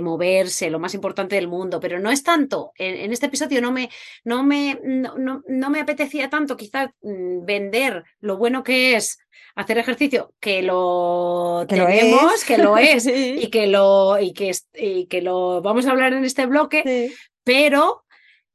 [0.00, 2.72] moverse, lo más importante del mundo, pero no es tanto.
[2.76, 3.90] En, en este episodio no me,
[4.24, 9.18] no me, no, no- no me apetecía tanto quizás vender lo bueno que es
[9.54, 14.52] hacer ejercicio, que lo Que tenemos, que lo es, Sí, y que lo, y que,
[14.74, 17.14] y que lo vamos a hablar en este bloque, sí.
[17.44, 18.04] pero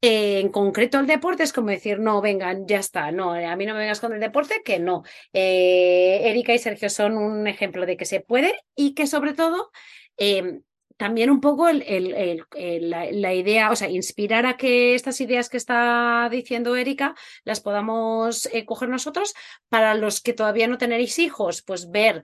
[0.02, 3.66] eh, en concreto el deporte es como decir, no, vengan, ya está, no, a mí
[3.66, 5.04] no me vengas con el deporte, que no.
[5.34, 9.72] Eh, Erika y Sergio son un ejemplo de que se puede y que sobre todo
[10.18, 10.62] eh,
[11.00, 14.96] también un poco el- el- el- el- la, la idea, o sea, inspirar a que
[14.96, 19.34] estas ideas que está diciendo Erika las podamos eh, coger nosotros.
[19.70, 22.24] Para los que todavía no tenéis hijos, pues ver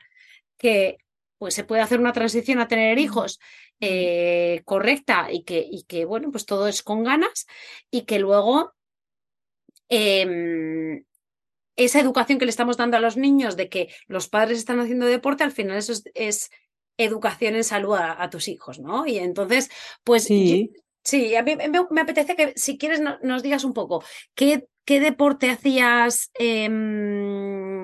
[0.58, 0.98] que
[1.38, 3.40] pues se puede hacer una transición a tener hijos
[3.80, 7.46] eh, correcta y que, y que, bueno, pues todo es con ganas
[7.90, 8.74] y que luego
[9.90, 11.06] em,
[11.78, 15.06] esa educación que le estamos dando a los niños de que los padres están haciendo
[15.06, 16.50] deporte, al final eso es, es
[16.98, 19.06] educación en salud a, a tus hijos, ¿no?
[19.06, 19.70] Y entonces,
[20.04, 20.72] pues yo- Sí.
[21.04, 24.04] sí, a mí me, me apetece que si quieres no- nos digas un poco,
[24.34, 27.75] ¿qué, qué deporte hacías em,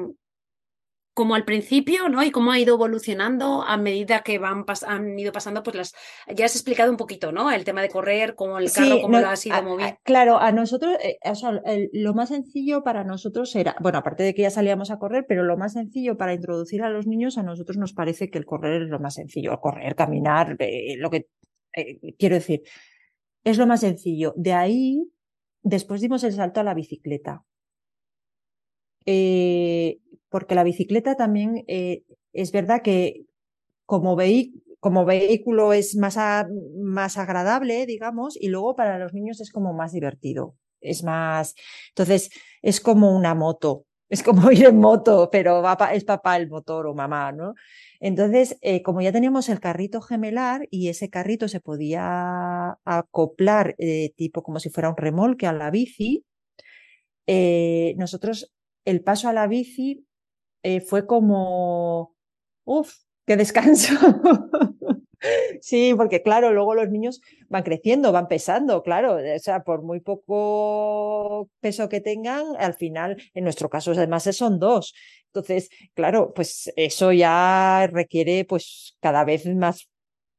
[1.13, 2.23] como al principio, ¿no?
[2.23, 5.93] Y cómo ha ido evolucionando a medida que van han ido pasando, pues las,
[6.33, 7.51] ya has explicado un poquito, ¿no?
[7.51, 9.97] El tema de correr, cómo el carro, Sí, cómo no, lo has ido moviendo.
[10.03, 14.23] claro, a nosotros, eh, o sea, el- lo más sencillo para nosotros era, bueno, aparte
[14.23, 17.37] de que ya salíamos a correr, pero lo más sencillo para introducir a los niños,
[17.37, 21.09] a nosotros nos parece que el correr es lo más sencillo, correr, caminar, eh, lo
[21.09, 21.27] que
[21.75, 22.61] eh, quiero decir,
[23.43, 24.33] es lo más sencillo.
[24.37, 25.03] De ahí,
[25.61, 27.43] después dimos el salto a la bicicleta.
[29.05, 33.25] Eh, porque la bicicleta también eh, es verdad que
[33.85, 36.17] como, vehículo es más,
[36.79, 40.55] más agradable, digamos, y luego para los niños es como más divertido.
[40.79, 41.55] Es más,
[41.89, 42.29] entonces
[42.61, 46.95] es como una moto, es como ir en moto, pero es papá el motor o
[46.95, 47.53] mamá, ¿no?
[47.99, 53.75] Entonces, eh, como ya teníamos el carrito gemelar y ese carrito se podía acoplar
[54.15, 56.25] tipo como si fuera un remolque a la bici,
[57.97, 58.51] nosotros
[58.85, 60.05] el paso a la bici
[60.63, 62.15] eh, fue como,
[62.65, 62.93] uff,
[63.25, 63.93] qué descanso.
[65.61, 69.99] Sí, porque claro, luego los niños van creciendo, van pesando, claro, o sea, por muy
[69.99, 74.93] poco peso que tengan, al final, en nuestro caso además son dos.
[75.27, 79.87] Entonces, claro, pues eso ya requiere pues cada vez más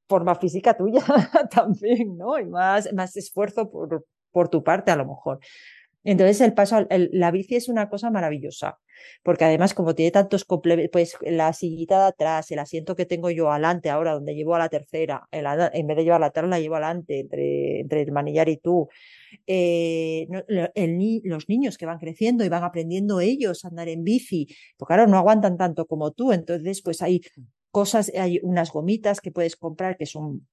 [0.09, 1.03] forma física tuya
[1.51, 2.39] también, ¿no?
[2.39, 5.39] Y más, más esfuerzo por, por tu parte a lo mejor.
[6.05, 8.79] Entonces el paso, la bici es una cosa maravillosa,
[9.23, 13.31] porque además como tiene tantos complementos, pues la sillita de atrás, el asiento que tengo
[13.31, 16.75] yo adelante ahora, donde llevo a la tercera, en vez de llevar atrás la llevo
[16.75, 18.88] adelante, entre, entre el manillar y tú.
[19.47, 20.27] Eh,
[21.25, 25.07] los niños que van creciendo y van aprendiendo ellos a andar en bici, pues claro,
[25.07, 27.23] no aguantan tanto como tú, entonces pues hay
[27.71, 30.47] cosas, hay unas gomitas que puedes comprar que son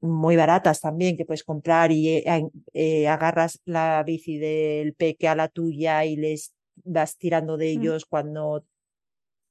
[0.00, 5.34] muy baratas también que puedes comprar y eh, eh, agarras la bici del peque a
[5.34, 6.54] la tuya y les
[6.84, 7.80] vas tirando de mm.
[7.80, 8.64] ellos cuando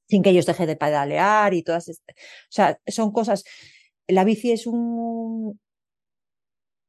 [0.08, 2.14] sin que ellos dejen de pedalear y todas estas.
[2.16, 3.44] O sea, son cosas.
[4.06, 5.60] La bici es un.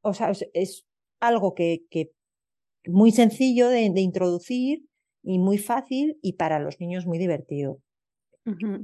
[0.02, 0.86] O sea, es,
[1.20, 2.12] algo que, que
[2.86, 4.86] muy sencillo de, introducir
[5.24, 7.82] y muy fácil y para los niños muy divertido.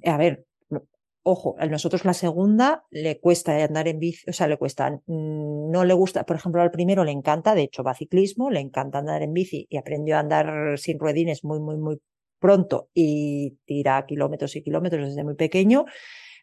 [0.06, 0.46] A ver,
[1.26, 5.72] Ojo, a nosotros la segunda le cuesta andar en bici, o sea, le cuesta, mm,
[5.72, 8.98] no le gusta, por ejemplo, al primero le encanta, de hecho va ciclismo, le encanta
[9.00, 12.00] andar en bici y aprendió a andar sin ruedines muy, muy, muy
[12.40, 15.86] pronto y tira kilómetros y kilómetros desde muy pequeño.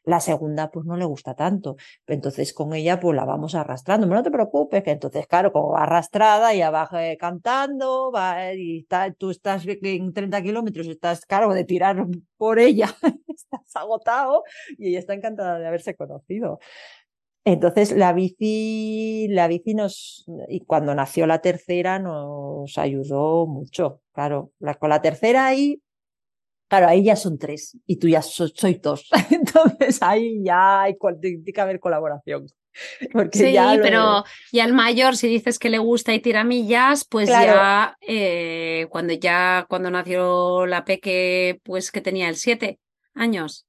[0.05, 1.77] La segunda, pues no le gusta tanto.
[2.07, 4.07] Entonces, con ella, pues la vamos arrastrando.
[4.07, 8.55] Pero no te preocupes, que entonces, claro, como va arrastrada, ya va eh, cantando, va,
[8.55, 12.95] y está, tú estás en 30 kilómetros, estás, claro, de tirar por ella,
[13.29, 14.43] estás agotado
[14.79, 16.61] y ella está encantada de haberse conocido.
[17.45, 24.53] Entonces la bici, la bici nos, y cuando nació la tercera nos ayudó mucho, claro.
[24.59, 25.81] La, con la tercera ahí
[26.71, 29.09] Claro, ahí ya son tres y tú ya sois dos.
[29.31, 32.47] Entonces ahí ya hay, tiene que haber colaboración.
[33.33, 37.97] sí, pero y al mayor, si dices que le gusta y tira millas, pues ya
[38.01, 42.79] eh, cuando ya cuando nació la Peque, pues que tenía el siete
[43.15, 43.67] años.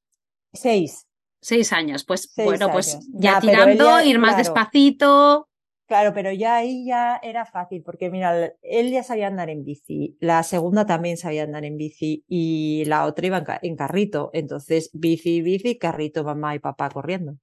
[0.53, 1.07] Seis.
[1.41, 5.49] Seis años, pues bueno, pues ya, tirando, ir más despacito.
[5.91, 10.15] Claro, pero ya ahí ya era fácil, porque mira, él ya sabía andar en bici,
[10.21, 14.29] la segunda también sabía andar en bici y la otra iba en, carrito.
[14.31, 17.33] Entonces, bici, bici, carrito, mamá y papá corriendo.
[17.33, 17.37] O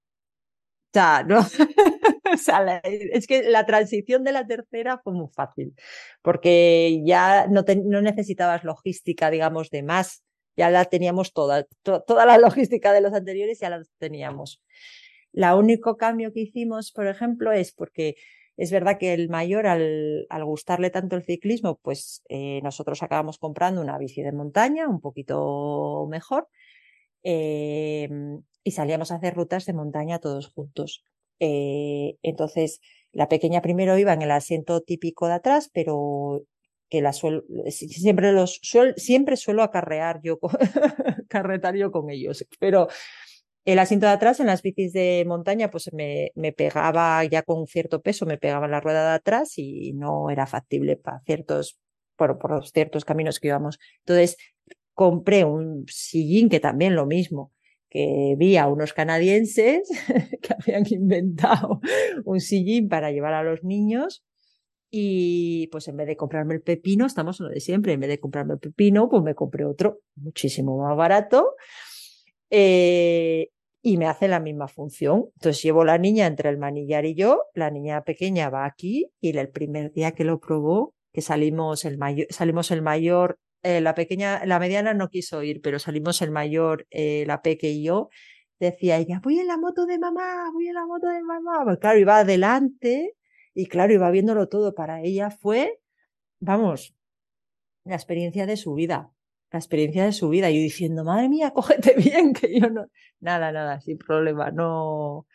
[0.95, 1.43] sea, no.
[2.39, 5.75] sea, es que la transición de la tercera fue muy fácil,
[6.23, 10.25] porque ya no, no necesitabas logística, digamos, de más.
[10.57, 14.63] Ya la teníamos toda, toda la logística de los anteriores ya la teníamos.
[15.33, 18.17] La único cambio que hicimos, por ejemplo, es porque
[18.59, 23.81] es verdad que el mayor, al, gustarle tanto el ciclismo, pues eh, nosotros acabamos comprando
[23.81, 26.49] una bici de montaña un poquito mejor
[27.23, 28.09] eh,
[28.65, 31.05] y salíamos a hacer rutas de montaña todos juntos.
[31.39, 32.81] Eh, entonces,
[33.13, 36.43] la pequeña primero iba en el asiento típico de atrás, pero
[36.91, 40.41] que la suelo, siempre los suelo acarrear yo,
[41.29, 42.89] carretar yo con ellos, pero
[43.73, 47.67] el asiento de atrás en las bicis de montaña, pues me, me pegaba ya con
[47.67, 51.79] cierto peso, me pegaba en la rueda de atrás y no era factible para ciertos,
[52.17, 53.79] por, por ciertos caminos que íbamos.
[53.99, 54.39] Entonces,
[54.95, 57.53] compré un sillín que también lo mismo,
[57.91, 59.87] que vi a unos canadienses
[60.43, 61.83] que habían inventado
[62.25, 64.25] un sillín para llevar a los niños
[64.91, 68.09] y pues en vez de comprarme el pepino, estamos en lo de siempre, en vez
[68.09, 71.55] de comprarme el pepino, pues me compré otro muchísimo más barato.
[72.49, 73.51] Eh,
[73.93, 75.27] y me hace la misma función.
[75.37, 79.37] Entonces llevo la niña entre el manillar y yo, la niña pequeña va aquí y
[79.37, 83.95] el primer día que lo probó, que salimos el mayor, salimos el mayor, eh, la
[83.95, 88.11] pequeña, la mediana no quiso ir, pero salimos el mayor, eh, la peque y yo,
[88.61, 91.65] decía ella, voy en la moto de mamá, voy en la moto de mamá.
[91.65, 93.15] Pues claro, iba adelante
[93.55, 94.75] y claro, iba viéndolo todo.
[94.75, 95.81] Para ella fue,
[96.41, 96.95] vamos,
[97.85, 99.13] la experiencia de su vida
[99.51, 100.51] la experiencia de su vida.
[100.51, 102.87] Y yo diciendo, madre mía, cógete bien, que yo no.
[103.21, 105.27] Nada, nada, sin problema, no.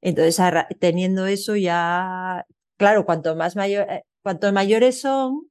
[0.00, 0.40] Entonces,
[0.80, 2.44] teniendo eso ya,
[2.76, 5.48] claro, cuanto más mayor, eh, cuanto mayores son,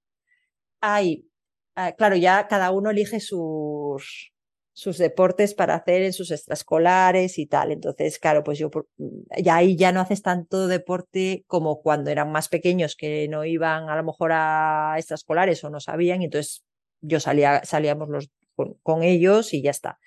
[0.82, 1.28] hay,
[1.76, 4.34] ah, claro, ya cada uno elige sus,
[4.74, 7.72] sus deportes para hacer en sus extraescolares y tal.
[7.72, 8.70] Entonces, claro, pues yo
[9.42, 13.90] ya ahí ya no haces tanto deporte como cuando eran más pequeños que no iban
[13.90, 16.64] a lo mejor a extraescolares o no sabían, entonces
[17.02, 18.32] yo salía, salíamos los,
[18.84, 20.00] con, ellos y ya está.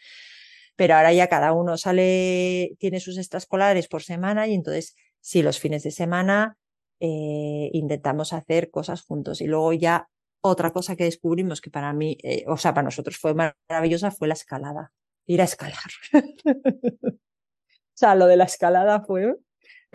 [0.76, 5.58] Pero ahora ya cada uno sale, tiene sus extraescolares por semana y entonces sí, los
[5.60, 6.58] fines de semana
[7.00, 9.40] eh, intentamos hacer cosas juntos.
[9.40, 10.08] Y luego ya
[10.40, 14.28] otra cosa que descubrimos que para mí, eh, o sea, para nosotros fue maravillosa fue
[14.28, 14.92] la escalada.
[15.26, 15.78] Ir a escalar.
[16.44, 17.18] o
[17.94, 19.36] sea, lo de la escalada fue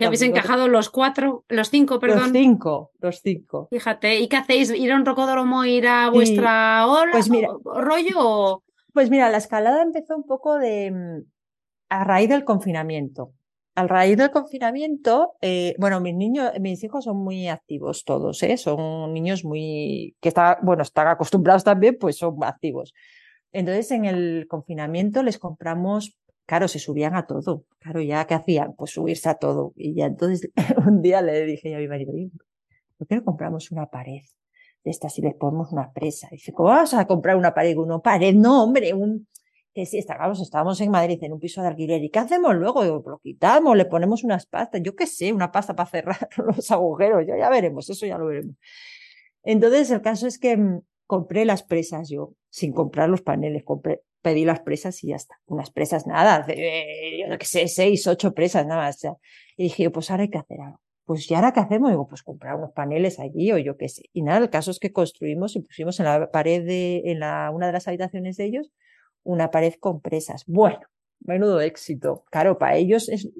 [0.00, 2.20] Que habéis encajado los cuatro, los cinco, perdón.
[2.20, 3.68] Los cinco, los cinco.
[3.70, 4.70] Fíjate, ¿y qué hacéis?
[4.70, 8.62] ¿Ir a un rocódromo, ir a vuestra ola, pues mira, rollo?
[8.94, 11.30] Pues mira, la escalada empezó un poco de mm,
[11.90, 13.34] a raíz del confinamiento.
[13.74, 18.56] A raíz del confinamiento, eh, bueno, mis niños, mis hijos son muy activos todos, ¿eh?
[18.56, 22.94] Son niños muy, que están, bueno, están acostumbrados también, pues son activos.
[23.52, 26.16] Entonces, en el confinamiento les compramos
[26.50, 27.64] claro, se subían a todo.
[27.78, 28.74] Claro, ya ¿qué hacían?
[28.76, 29.72] Pues subirse a todo.
[29.76, 30.50] Y ya entonces
[30.84, 32.12] un día le dije a mi marido,
[32.98, 34.22] ¿por qué no compramos una pared
[34.82, 36.26] de estas y les ponemos una presa?
[36.32, 37.76] Y dice, ¿cómo vas a comprar una pared?
[37.76, 39.28] Una pared, no, hombre, un,
[39.72, 42.82] que si estábamos, estábamos en Madrid en un piso de alquiler, ¿y qué hacemos luego?
[42.82, 47.24] Lo quitamos, le ponemos unas pastas, yo qué sé, una pasta para cerrar los agujeros,
[47.28, 48.56] ya, ya veremos, eso ya lo veremos.
[49.44, 54.02] Entonces, el caso es que mm, compré las presas yo, sin comprar los paneles, compré
[54.22, 55.36] pedí las presas y ya está.
[55.46, 59.02] Unas presas nada, yo no sé, seis, ocho presas nada más.
[59.56, 60.80] Y dije, pues ahora hay que hacer algo.
[61.04, 64.04] Pues ya ahora qué hacemos, digo, pues comprar unos paneles allí o yo qué sé.
[64.12, 67.50] Y nada, el caso es que construimos y pusimos en la pared de, en la,
[67.52, 68.70] una de las habitaciones de ellos,
[69.24, 70.44] una pared con presas.
[70.46, 70.80] Bueno,
[71.20, 72.24] menudo éxito.
[72.30, 73.32] Claro, para ellos es, o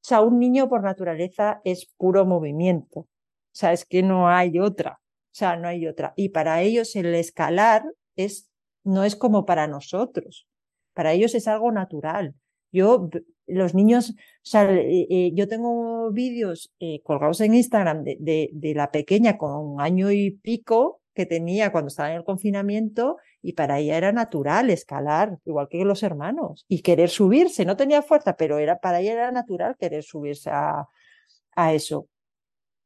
[0.00, 3.00] sea, un niño por naturaleza es puro movimiento.
[3.00, 3.08] O
[3.54, 5.00] sea, es que no hay otra.
[5.00, 6.12] O sea, no hay otra.
[6.16, 7.84] Y para ellos el escalar
[8.16, 8.51] es
[8.84, 10.46] no es como para nosotros.
[10.94, 12.34] Para ellos es algo natural.
[12.70, 13.10] Yo,
[13.46, 14.14] los niños,
[14.54, 19.80] o eh, eh, yo tengo vídeos eh, colgados en Instagram de, la pequeña con un
[19.80, 24.70] año y pico que tenía cuando estaba en el confinamiento y para ella era natural
[24.70, 27.66] escalar, igual que los hermanos, y querer subirse.
[27.66, 30.86] No tenía fuerza, pero era, para ella era natural querer subirse a
[31.74, 32.08] eso.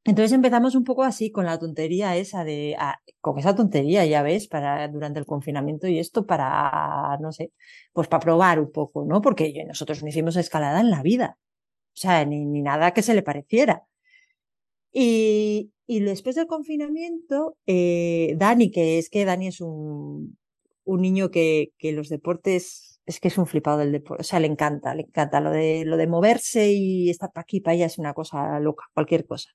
[0.07, 4.23] Entonces empezamos un poco así con la tontería esa de, ah, con esa tontería, ya
[4.23, 7.53] ves, para durante el confinamiento y esto para, no sé,
[7.93, 9.21] pues para probar un poco, ¿no?
[9.21, 11.39] Porque nosotros no hicimos escalada en la vida.
[11.95, 13.85] O sea, ni, ni nada que se le pareciera.
[14.93, 20.39] Y, y después del confinamiento, eh, Dani, que es que Dani es un,
[20.85, 24.41] un niño que, que los deportes, es que es un flipado del deporte, o sea,
[24.41, 27.87] le encanta, le encanta lo de, lo de moverse y estar para aquí, para allá
[27.87, 29.51] es una cosa loca, cualquier cosa.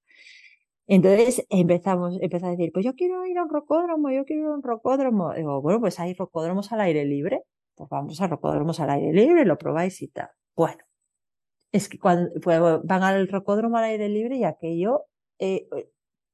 [0.92, 4.48] Entonces empezamos, empezó a decir, pues yo quiero ir a un rocódromo, yo quiero ir
[4.50, 5.34] a un rocódromo.
[5.34, 7.44] Digo, bueno, pues hay rocódromos al aire libre.
[7.76, 10.28] Pues vamos a rocódromos al aire libre, lo probáis y tal.
[10.54, 10.84] Bueno,
[11.72, 12.30] es que cuando
[12.84, 15.06] van al rocódromo al aire libre y aquello
[15.40, 15.70] eh,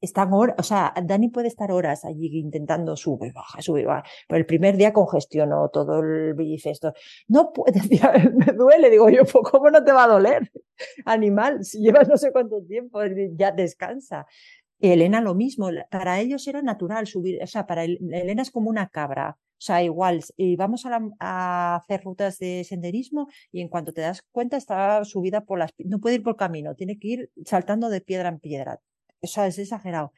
[0.02, 4.04] están horas, o sea, Dani puede estar horas allí intentando subir, baja, subir, baja.
[4.28, 6.94] Pero el primer día congestionó todo el bicicesto.
[7.28, 8.02] No puede, decir,
[8.36, 10.52] me duele, digo yo, pues ¿cómo no te va a doler?
[11.06, 13.00] Animal, si llevas no sé cuánto tiempo,
[13.36, 14.26] ya descansa.
[14.80, 18.90] Elena lo mismo, para ellos era natural subir, o sea, para Elena es como una
[18.90, 23.92] cabra, o sea, igual, y vamos a, a, hacer rutas de senderismo y en cuanto
[23.92, 27.32] te das cuenta está subida por las, no puede ir por camino, tiene que ir
[27.44, 28.80] saltando de piedra en piedra
[29.22, 30.12] o sea, es exagerado.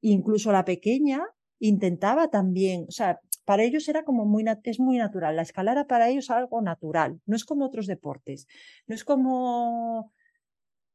[0.00, 1.22] Incluso la pequeña
[1.58, 5.36] intentaba también, o sea, para ellos era como muy, es muy natural.
[5.36, 8.46] La escalada para ellos es algo natural, no es como otros deportes,
[8.86, 10.12] no es como,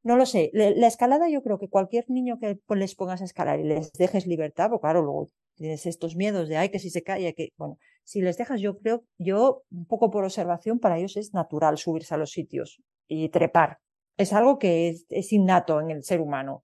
[0.04, 3.60] no lo sé, la escalada yo creo que cualquier niño que les pongas a escalar
[3.60, 7.04] y les dejes libertad, porque claro, luego tienes estos miedos de, ay, que si se
[7.04, 11.18] cae, que, bueno, si les dejas, yo creo, yo, un poco por observación, para ellos
[11.18, 13.80] es natural subirse a los sitios y trepar.
[14.16, 16.64] Es algo que es innato en el ser humano.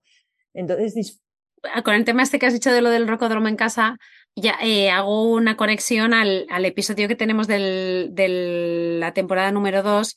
[0.54, 1.20] Entonces,
[1.62, 3.98] ah, con el tema este que has dicho de lo del rocódromo en casa,
[4.36, 10.16] ya eh, hago una conexión al, al episodio que tenemos de la temporada número 2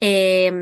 [0.00, 0.52] eh,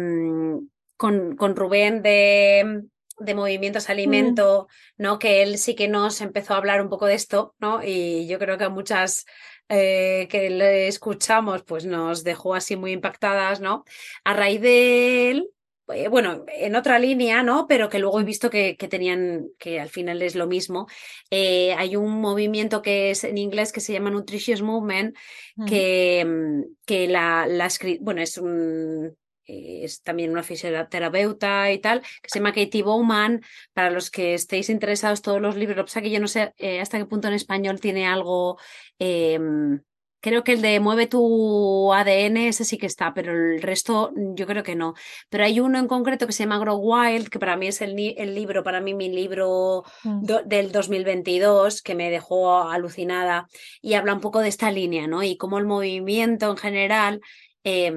[0.96, 2.82] con, con, Rubén de,
[3.18, 3.90] de Movimientos.
[3.90, 4.68] Alimento.
[4.96, 5.18] ¿no?
[5.18, 7.82] Que él sí que nos empezó a hablar un poco de esto, ¿no?
[7.82, 9.24] Y yo creo que a muchas
[9.68, 13.84] eh, que le escuchamos, pues nos dejó así muy impactadas, ¿no?
[14.22, 15.50] A raíz de él,
[15.92, 17.66] eh, bueno, en otra línea, ¿no?
[17.66, 20.86] Pero que luego he visto que, que tenían, que al final es lo mismo.
[21.30, 25.16] Eh, hay un movimiento que es en inglés que se llama Nutritious Movement,
[25.66, 27.68] que, mm, que la, la
[28.00, 33.42] bueno, es un, es también una fisioterapeuta y tal, que se llama Katie Bowman.
[33.72, 36.52] Para los que estéis interesados, todos los libros, lo que pasa que yo no sé
[36.58, 38.58] eh, hasta qué punto en español tiene algo
[40.22, 44.34] Creo que el de Mueve tu ADN, ese sí que está, pero el resto mm,
[44.36, 44.94] yo creo que no.
[45.28, 47.98] Pero hay uno en concreto que se llama Grow Wild, que para mí es el,
[47.98, 50.24] el libro, para mí mi libro mm.
[50.46, 53.48] del 2022, que me dejó alucinada
[53.80, 55.24] y habla un poco de esta línea, ¿no?
[55.24, 57.20] Y cómo el movimiento en general
[57.64, 57.92] eh,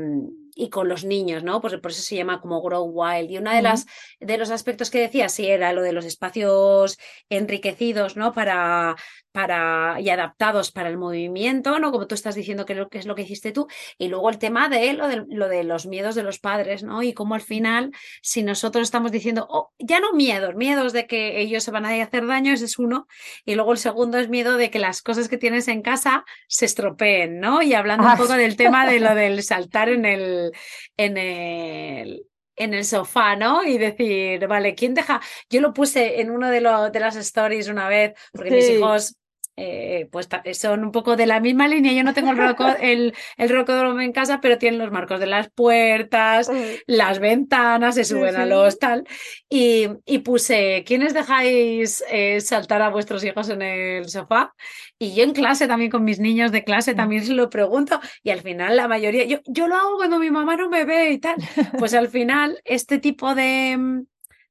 [0.55, 1.61] y con los niños, ¿no?
[1.61, 3.30] Pues por eso se llama como Grow Wild.
[3.30, 3.86] Y uno de, las,
[4.19, 6.97] de los aspectos que decía, sí, era lo de los espacios
[7.30, 8.34] enriquecidos, ¿no?
[8.34, 8.95] Para,
[9.36, 11.91] para, y adaptados para el movimiento, ¿no?
[11.91, 13.67] Como tú estás diciendo que, lo, que es lo que hiciste tú.
[13.97, 17.03] Y luego el tema de lo, de lo de los miedos de los padres, ¿no?
[17.03, 21.41] Y cómo al final, si nosotros estamos diciendo, oh, ya no miedos, miedos de que
[21.41, 23.07] ellos se van a hacer daño, ese es uno.
[23.43, 26.65] Y luego el segundo es miedo de que las cosas que tienes en casa se
[26.65, 27.61] estropeen, ¿no?
[27.61, 28.17] Y hablando un ah.
[28.17, 30.53] poco del tema de lo del saltar en el,
[30.95, 32.25] en el,
[32.55, 33.63] en el sofá, ¿no?
[33.63, 35.21] Y decir, vale, ¿quién deja?
[35.49, 39.17] Yo lo puse en uno de las stories una vez, porque mis hijos
[39.58, 41.93] eh, pues son un poco de la misma línea.
[41.93, 45.49] Yo no tengo el, roco, el, el en casa, pero tienen los marcos de las
[45.49, 46.51] puertas,
[46.88, 49.08] las ventanas, se suben a los tal.
[49.49, 54.53] Y, y puse, ¿quiénes dejáis eh, saltar a vuestros hijos en el sofá?
[54.97, 56.97] Y yo en clase también con mis niños de clase mm.
[56.97, 60.32] también se lo pregunto y al final la mayoría, yo, yo lo hago cuando mi
[60.32, 61.36] mamá no me ve y tal.
[61.78, 64.03] Pues al final este tipo de,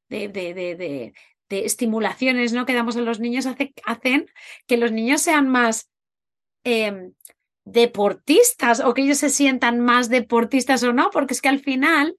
[0.09, 1.13] de, de, de
[1.55, 2.67] de estimulaciones ¿no?
[2.67, 3.47] que damos a los niños
[3.85, 4.27] hacen
[4.67, 5.91] que los niños sean más
[6.65, 7.13] em,
[7.65, 12.17] deportistas o que ellos se sientan más deportistas o no, porque es que al final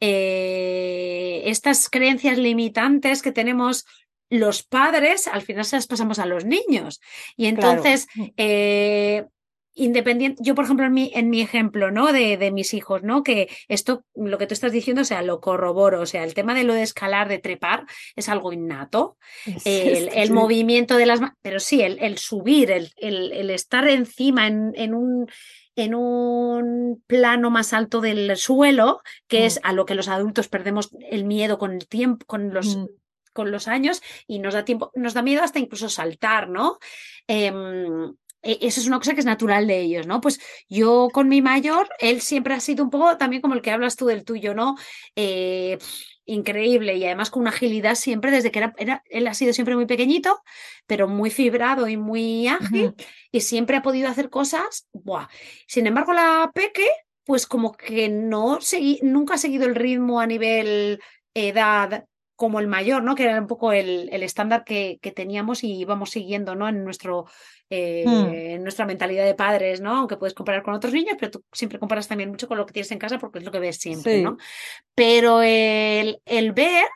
[0.00, 3.84] eh, estas creencias limitantes que tenemos
[4.30, 7.00] los padres, al final se las pasamos a los niños.
[7.36, 8.24] Y entonces, mm.
[8.36, 9.26] eh,
[9.78, 12.12] independiente, yo por ejemplo en mi, en mi ejemplo, ¿no?
[12.12, 13.22] De, de, mis hijos, ¿no?
[13.22, 16.54] Que esto, lo que tú estás diciendo, o sea, lo corroboro, o sea, el tema
[16.54, 19.16] de lo de escalar, de trepar, es algo innato,
[19.64, 24.72] el, el movimiento de las pero sí, el, el subir, el, el, estar encima en,
[24.74, 25.26] en un
[25.76, 29.66] en un plano más alto del suelo, que es mm.
[29.66, 32.86] a lo que los adultos perdemos el miedo con el tiempo, con los, mm.
[33.32, 36.78] con los años, y nos da tiempo, nos da miedo hasta incluso saltar, ¿no?
[37.28, 38.12] Em,
[38.60, 40.20] eso es una cosa que es natural de ellos, ¿no?
[40.20, 43.70] Pues yo con mi mayor, él siempre ha sido un poco también como el que
[43.70, 44.76] hablas tú del tuyo, ¿no?
[45.16, 45.78] Eh,
[46.24, 49.74] increíble y además con una agilidad siempre desde que era, era, él ha sido siempre
[49.74, 50.42] muy pequeñito,
[50.86, 52.94] pero muy fibrado y muy ágil
[53.32, 55.28] y siempre ha podido hacer cosas, ¡buah!
[55.66, 56.86] Sin embargo, la Peque,
[57.24, 58.58] pues como que no
[59.02, 61.00] nunca ha seguido el ritmo a nivel
[61.34, 62.06] edad
[62.38, 63.14] como el mayor, ¿no?
[63.14, 66.68] Que era un poco el, el estándar que, que, teníamos y íbamos siguiendo, ¿no?
[66.68, 67.26] En nuestro
[67.70, 68.32] Hmm.
[68.32, 69.94] Eh, en nuestra mentalidad de padres, ¿no?
[69.94, 72.72] Aunque puedes comparar con otros niños, pero tú siempre comparas también mucho con lo que
[72.72, 74.38] tienes en casa porque es lo que ves siempre, ¿no?
[74.94, 76.86] Pero el, el ver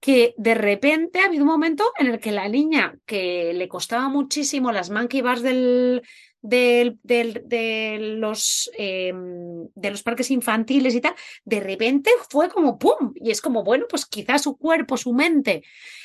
[0.00, 4.08] que de repente ha habido un momento en el que la niña, que le costaba
[4.08, 6.02] muchísimo las monkey bars del,
[6.42, 11.14] del, del, de, los, eh, de los parques infantiles y tal,
[11.44, 13.12] de repente fue como ¡pum!
[13.14, 15.62] Y es como, bueno, pues quizás su cuerpo, su mente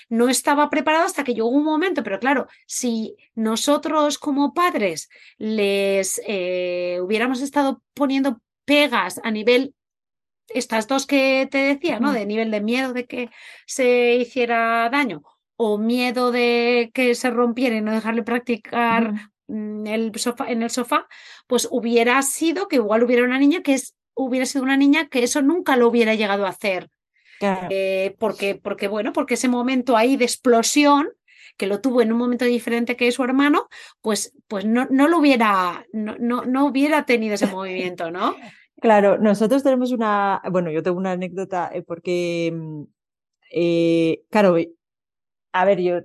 [0.10, 6.22] no estaba preparado hasta que llegó un momento, pero claro, si nosotros como padres les
[6.28, 9.74] eh, hubiéramos estado poniendo pegas a nivel
[10.48, 12.14] estas dos que te decía, ¿no?
[12.14, 13.30] De nivel de miedo de que
[13.66, 15.24] se hiciera daño
[15.56, 20.70] o miedo de que se rompiera y no dejarle practicar mm, el sofá, en el
[20.70, 21.08] sofá,
[21.48, 25.24] pues hubiera sido que igual hubiera una niña que es, hubiera sido una niña que
[25.24, 26.90] eso nunca lo hubiera llegado a hacer
[27.42, 31.10] eh, porque, porque, bueno, porque ese momento ahí de explosión,
[31.58, 33.68] que lo tuvo en un momento diferente que su hermano,
[34.02, 38.36] pues, pues no, no lo hubiera, no, no, no hubiera tenido ese movimiento, ¿no?
[38.82, 42.84] Claro, nosotros tenemos una, bueno, yo tengo una anécdota eh, porque, mm,
[43.52, 44.58] eh, claro,
[45.54, 46.02] a ver, yo,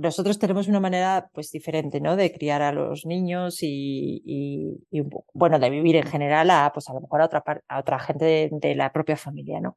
[0.00, 2.16] nosotros tenemos una manera pues diferente, ¿no?
[2.16, 5.02] De criar a los niños y, y,
[5.34, 8.48] bueno, de vivir en general a, pues a lo mejor a otra, a otra gente
[8.50, 9.76] de la propia familia, ¿no?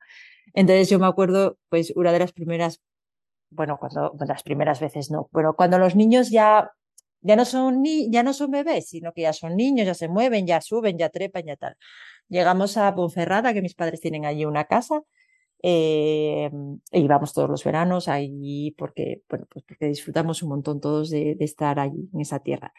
[0.53, 2.81] Entonces yo me acuerdo, pues una de las primeras,
[3.49, 6.71] bueno, cuando, las primeras veces no, pero cuando los niños ya,
[7.21, 10.07] ya no son ni, ya no son bebés, sino que ya son niños, ya se
[10.07, 11.77] mueven, ya suben, ya trepan, ya tal.
[12.29, 15.01] Llegamos a Ponferrada, que mis padres tienen allí una casa,
[15.63, 16.51] eh,
[16.91, 21.35] e íbamos todos los veranos ahí porque, bueno, pues porque disfrutamos un montón todos de,
[21.35, 22.73] de estar allí en esa tierra.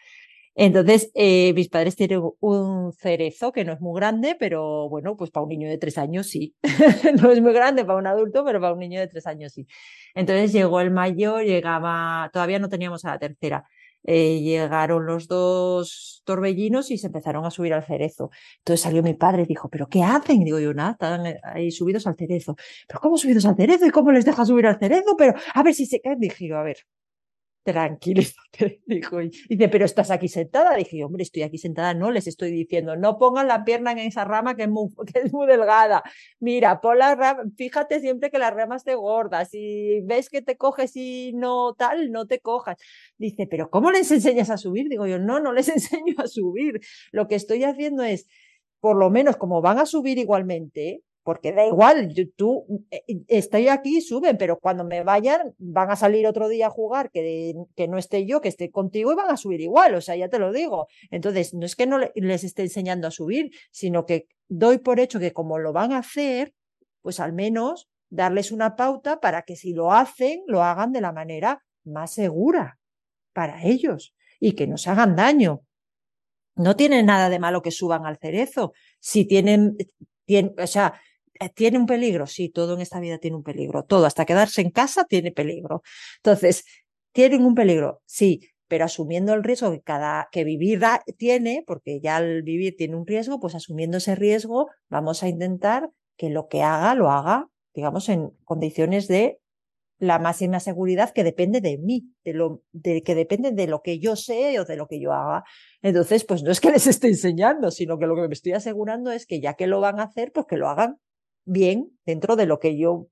[0.56, 5.30] Entonces, eh, mis padres tienen un cerezo que no es muy grande, pero bueno, pues
[5.32, 6.54] para un niño de tres años sí.
[7.22, 9.66] no es muy grande para un adulto, pero para un niño de tres años sí.
[10.14, 13.64] Entonces llegó el mayor, llegaba, todavía no teníamos a la tercera.
[14.04, 18.30] Eh, llegaron los dos torbellinos y se empezaron a subir al cerezo.
[18.58, 20.40] Entonces salió mi padre y dijo, ¿pero qué hacen?
[20.42, 22.56] Y digo yo, nada, están ahí subidos al cerezo.
[22.86, 23.86] ¿Pero cómo subidos al cerezo?
[23.86, 25.16] ¿Y cómo les deja subir al cerezo?
[25.16, 26.18] Pero a ver si se caen.
[26.20, 26.78] Dije yo, a ver,
[27.64, 29.18] tranquilízate, dijo.
[29.18, 30.76] Dice, pero estás aquí sentada.
[30.76, 34.24] Dije, hombre, estoy aquí sentada, no les estoy diciendo, no pongan la pierna en esa
[34.24, 36.02] rama que es muy, que es muy delgada.
[36.38, 39.44] Mira, pon la rama, fíjate siempre que la rama esté gorda.
[39.46, 42.76] Si ves que te coges y no tal, no te cojas.
[43.18, 44.88] Dice, pero ¿cómo les enseñas a subir?
[44.88, 46.80] Digo yo, no, no les enseño a subir.
[47.12, 48.26] Lo que estoy haciendo es
[48.80, 54.00] por lo menos como van a subir igualmente, porque da igual, tú, eh, estoy aquí,
[54.02, 57.98] suben, pero cuando me vayan van a salir otro día a jugar, que, que no
[57.98, 60.52] esté yo, que esté contigo y van a subir igual, o sea, ya te lo
[60.52, 60.86] digo.
[61.10, 65.18] Entonces, no es que no les esté enseñando a subir, sino que doy por hecho
[65.18, 66.54] que como lo van a hacer,
[67.00, 71.12] pues al menos darles una pauta para que si lo hacen, lo hagan de la
[71.12, 72.78] manera más segura
[73.32, 75.62] para ellos y que no se hagan daño.
[76.56, 78.74] No tiene nada de malo que suban al cerezo.
[79.00, 79.76] Si tienen,
[80.24, 81.13] tienen o sea, eh,
[81.54, 84.70] tiene un peligro, sí, todo en esta vida tiene un peligro, todo, hasta quedarse en
[84.70, 85.82] casa tiene peligro.
[86.16, 86.64] Entonces,
[87.12, 90.80] tienen un peligro, sí, pero asumiendo el riesgo que cada que vivir
[91.16, 95.90] tiene, porque ya al vivir tiene un riesgo, pues asumiendo ese riesgo, vamos a intentar
[96.16, 99.38] que lo que haga lo haga, digamos, en condiciones de
[99.98, 103.98] la máxima seguridad que depende de mí, de lo de que depende de lo que
[103.98, 105.44] yo sé o de lo que yo haga.
[105.82, 109.12] Entonces, pues no es que les esté enseñando, sino que lo que me estoy asegurando
[109.12, 110.98] es que ya que lo van a hacer, pues que lo hagan
[111.44, 113.08] bien dentro de lo que yo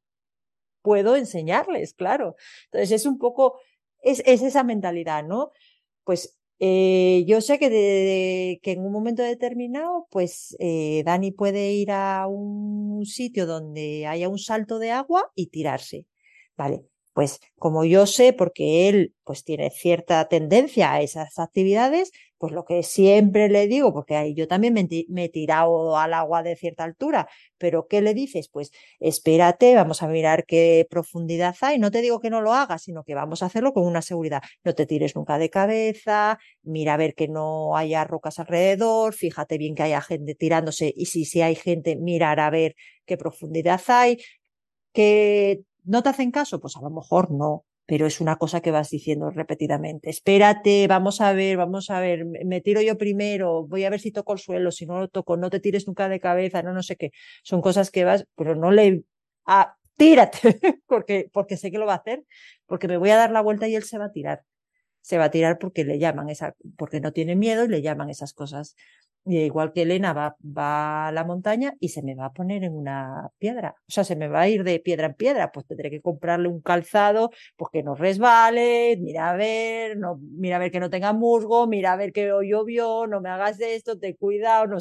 [0.82, 2.36] puedo enseñarles, claro.
[2.66, 3.58] Entonces es un poco,
[4.02, 5.52] es, es esa mentalidad, ¿no?
[6.04, 11.90] Pues eh, yo sé que, que en un momento determinado, pues eh, Dani puede ir
[11.92, 16.06] a un sitio donde haya un salto de agua y tirarse.
[16.56, 22.12] Vale, pues como yo sé, porque él pues tiene cierta tendencia a esas actividades,
[22.42, 26.42] pues lo que siempre le digo, porque ahí yo también me, he tirado al agua
[26.42, 28.48] de cierta altura, pero ¿qué le dices?
[28.48, 31.78] Pues espérate, vamos a mirar qué profundidad hay.
[31.78, 34.42] No te digo que no lo hagas, sino que vamos a hacerlo con una seguridad.
[34.64, 39.56] No te tires nunca de cabeza, mira a ver que no haya rocas alrededor, fíjate
[39.56, 42.74] bien que haya gente tirándose y si, si hay gente, mirar a ver
[43.06, 44.18] qué profundidad hay,
[44.92, 46.60] que ¿No te hacen caso?
[46.60, 50.08] Pues a lo mejor no, pero es una cosa que vas diciendo repetidamente.
[50.08, 54.10] Espérate, vamos a ver, vamos a ver, me tiro yo primero, voy a ver si
[54.10, 56.82] toco el suelo, si no lo toco, no te tires nunca de cabeza, no, no
[56.82, 57.10] sé qué.
[57.42, 59.02] Son cosas que vas, pero no le...
[59.44, 60.38] Ah, tírate,
[60.86, 62.24] porque, porque sé que lo va a hacer,
[62.64, 64.42] porque me voy a dar la vuelta y él se va a tirar.
[65.02, 68.08] Se va a tirar porque le llaman esa, porque no tiene miedo y le llaman
[68.08, 68.74] esas cosas.
[69.24, 72.64] Y igual que Elena va, va a la montaña y se me va a poner
[72.64, 73.76] en una piedra.
[73.78, 75.52] O sea, se me va a ir de piedra en piedra.
[75.52, 80.56] Pues tendré que comprarle un calzado, pues que no resbale, mira a ver, no, mira
[80.56, 83.60] a ver que no tenga musgo, mira a ver que hoy llovió, no me hagas
[83.60, 84.78] esto, te cuidado, no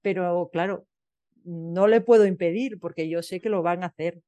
[0.00, 0.86] Pero claro,
[1.44, 4.22] no le puedo impedir porque yo sé que lo van a hacer.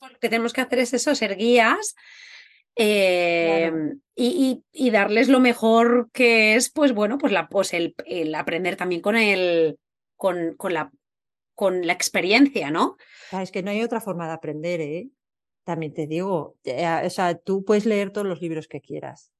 [0.00, 1.94] Lo que tenemos que hacer es eso, ser guías
[2.80, 7.94] Em, y, darles lo mejor que es, pues bueno, pues, la, pues el,
[8.36, 9.78] aprender también con el,
[10.16, 10.92] con, con, la,
[11.56, 12.96] con la experiencia, ¿no?
[13.32, 15.10] Es que no hay otra forma de aprender, ¿eh?
[15.64, 19.32] También te digo, eh, o sea, tú puedes leer todos los libros que quieras,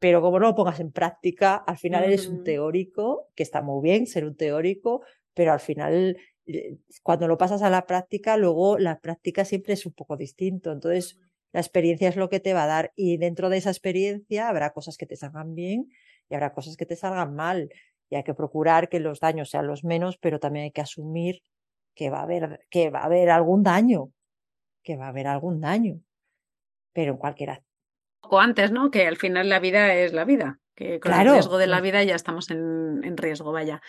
[0.00, 3.80] pero como no lo pongas en práctica, al final eres un teórico, que está muy
[3.80, 5.02] bien ser un teórico,
[5.34, 9.86] pero al final eh, cuando lo pasas a la práctica, luego la práctica siempre es
[9.86, 10.72] un poco distinto.
[10.72, 11.18] Entonces,
[11.56, 14.74] la experiencia es lo que te va a dar y dentro de esa experiencia habrá
[14.74, 15.90] cosas que te salgan bien
[16.28, 17.70] y habrá cosas que te salgan mal
[18.10, 21.40] y hay que procurar que los daños sean los menos, pero también hay que asumir
[21.94, 24.12] que va a haber, que va a haber algún daño,
[24.82, 26.02] que va a haber algún daño,
[26.92, 27.62] pero en cualquiera.
[28.20, 28.90] Poco antes, ¿no?
[28.90, 32.04] Que al final la vida es la vida, que con el riesgo de la vida
[32.04, 33.80] ya estamos en, riesgo, vaya.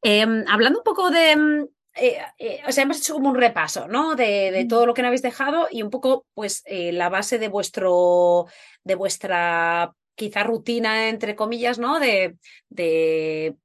[0.00, 1.66] Em, hablando un poco de, mm,
[1.96, 4.14] eh, eh, o sea, hemos hecho como un repaso, ¿no?
[4.14, 7.48] De, todo lo que no habéis dejado y un poco, pues, eh, la base de
[7.48, 8.46] vuestro,
[8.84, 11.98] de vuestra quizá rutina, entre comillas, ¿no?
[11.98, 12.36] De,
[12.68, 13.56] de,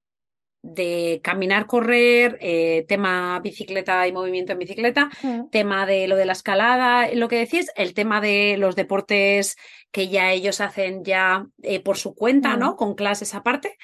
[0.61, 2.37] de caminar, correr,
[2.87, 5.09] tema bicicleta y movimiento en bicicleta,
[5.51, 9.55] tema de lo de la escalada, lo que decís, el tema de los deportes
[9.91, 11.47] que ya ellos hacen ya
[11.83, 12.75] por su cuenta, ¿no?
[12.75, 13.77] Con clases aparte.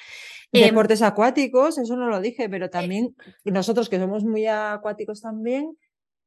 [0.52, 5.76] Em, Deportes acuáticos, eso no lo dije, pero también nosotros que somos muy acuáticos también,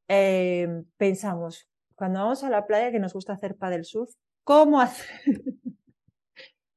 [0.08, 4.12] em, pensamos, cuando vamos a la playa que nos gusta hacer paddle surf,
[4.44, 5.08] ¿cómo hacer?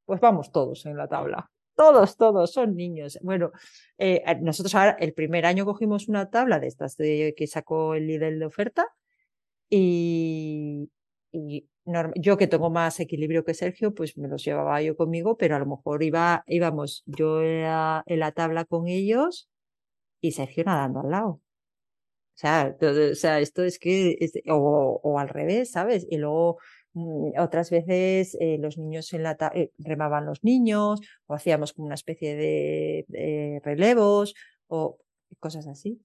[0.07, 1.51] pues vamos todos en la tabla.
[1.77, 3.19] Todos, todos, son niños.
[3.21, 3.51] Bueno,
[3.99, 8.07] eh, nosotros ahora el primer año cogimos una tabla de estas de, que sacó el
[8.07, 8.87] líder de oferta
[9.69, 10.89] y,
[11.35, 11.69] y
[12.17, 15.59] yo que tengo más equilibrio que Sergio, pues me los llevaba yo conmigo, pero a
[15.59, 19.51] lo mejor iba, íbamos yo en la tabla con ellos
[20.21, 21.29] y Sergio nadando al lado.
[21.29, 21.41] O
[22.37, 24.17] sea, o sea esto es que,
[24.49, 26.07] o, o, al revés, ¿sabes?
[26.11, 26.59] Y luego
[26.95, 31.87] mm, otras veces eh, los niños en la eh, remaban los niños, o hacíamos como
[31.87, 34.35] una especie de, relevos,
[34.69, 34.99] o
[35.41, 36.01] cosas así.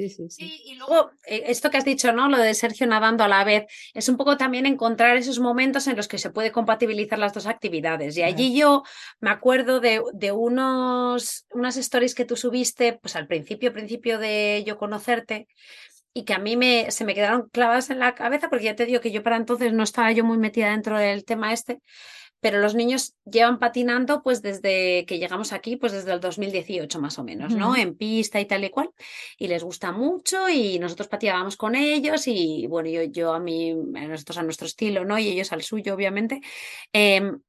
[0.00, 0.48] Sí, sí, sí.
[0.48, 2.28] Sí, y luego eh, esto que has dicho, ¿no?
[2.28, 5.96] Lo de Sergio nadando a la vez, es un poco también encontrar esos momentos en
[5.96, 8.16] los que se puede compatibilizar las dos actividades.
[8.16, 8.82] Y allí yo
[9.20, 14.64] me acuerdo de, de unos, unas stories que tú subiste, pues al principio, principio de
[14.66, 15.48] yo conocerte,
[16.12, 18.86] y que a mí me, se me quedaron clavadas en la cabeza, porque ya te
[18.86, 21.80] digo que yo para entonces no estaba yo muy metida dentro del tema este,
[22.40, 27.18] pero los niños llevan patinando pues desde que llegamos aquí, pues desde el 2018 más
[27.18, 27.76] o menos, ¿no?
[27.76, 28.90] En pista y tal y cual,
[29.38, 33.74] y les gusta mucho y nosotros patinábamos con ellos y bueno, yo, yo a mí,
[33.74, 35.18] nosotros a nuestro estilo, ¿no?
[35.18, 36.40] Y ellos al suyo, obviamente.
[36.92, 37.40] Em,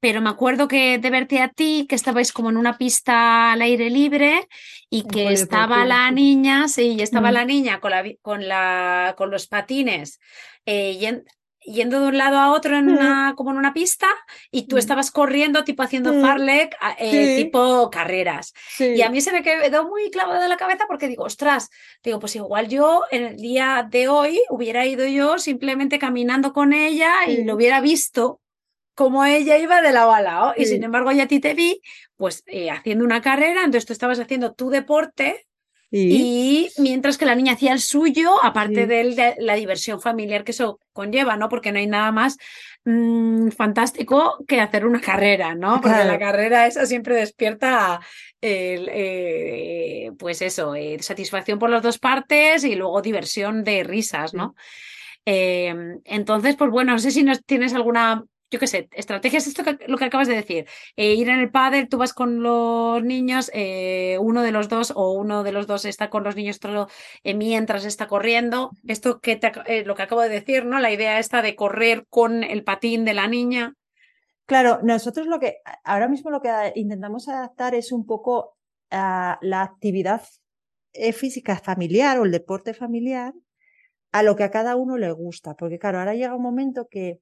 [0.00, 3.62] pero me acuerdo que de verte a ti, que estabais como en una pista al
[3.62, 4.46] aire libre
[4.90, 7.34] y que estaba la niña, sí, y estaba mm.
[7.34, 10.20] la niña con, la, con, la, con los patines
[10.66, 11.24] eh,
[11.72, 14.06] yendo de un lado a otro en una, como en una pista
[14.50, 18.52] y tú estabas corriendo tipo haciendo farlek, eh, tipo carreras.
[18.78, 21.70] Y a mí se me quedó muy clavado de la cabeza porque digo, ostras,
[22.02, 26.72] digo, pues igual yo en el día de hoy hubiera ido yo simplemente caminando con
[26.72, 28.40] ella y lo hubiera visto
[28.94, 30.54] como ella iba de lado a lado.
[30.56, 31.80] Y sin embargo, ya a ti te vi,
[32.16, 35.47] pues eh, haciendo una carrera, entonces tú estabas haciendo tu deporte
[35.90, 40.80] y mientras que la niña hacía el suyo, aparte de la diversión familiar que eso
[40.92, 41.48] conlleva, ¿no?
[41.48, 42.36] Porque no hay nada más
[42.84, 45.80] mm, fantástico que hacer una carrera, ¿no?
[45.80, 48.00] Porque la carrera esa siempre despierta
[48.40, 54.54] eh, pues eso, eh, satisfacción por las dos partes y luego diversión de risas, ¿no?
[55.24, 59.62] Em, entonces, pues bueno, no sé si nos tienes alguna yo qué sé, estrategias, esto
[59.62, 63.02] que, lo que acabas de decir, eh, ir en el pádel, tú vas con los
[63.02, 66.58] niños, eh, uno de los dos o uno de los dos está con los niños
[67.24, 69.38] eh, mientras está corriendo, esto que
[69.84, 70.80] lo que acabo de decir, ¿no?
[70.80, 73.74] La idea esta de correr con el patín de la niña.
[74.46, 78.56] Claro, nosotros lo que ahora mismo lo que intentamos adaptar es un poco
[78.90, 80.22] a la actividad
[81.12, 83.34] física familiar o el deporte familiar
[84.10, 87.20] a lo que a cada uno le gusta, porque claro, ahora llega un momento que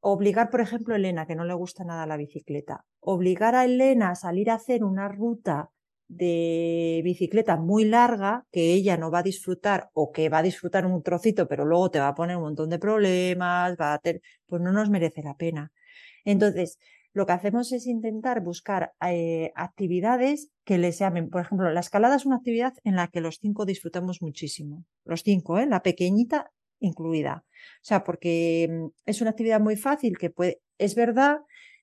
[0.00, 4.10] Obligar, por ejemplo, a Elena, que no le gusta nada la bicicleta, obligar a Elena
[4.10, 5.70] a salir a hacer una ruta
[6.08, 10.86] de bicicleta muy larga que ella no va a disfrutar o que va a disfrutar
[10.86, 14.22] un trocito, pero luego te va a poner un montón de problemas, va a tener,
[14.46, 15.70] pues no nos merece la pena.
[16.24, 16.78] Entonces,
[17.12, 21.30] lo que hacemos es intentar buscar eh, actividades que les llamen.
[21.30, 24.84] Por ejemplo, la escalada es una actividad en la que los cinco disfrutamos muchísimo.
[25.04, 25.66] Los cinco, ¿eh?
[25.66, 27.44] La pequeñita incluida.
[27.76, 31.40] O sea, porque mm, es una actividad muy fácil que puede, es verdad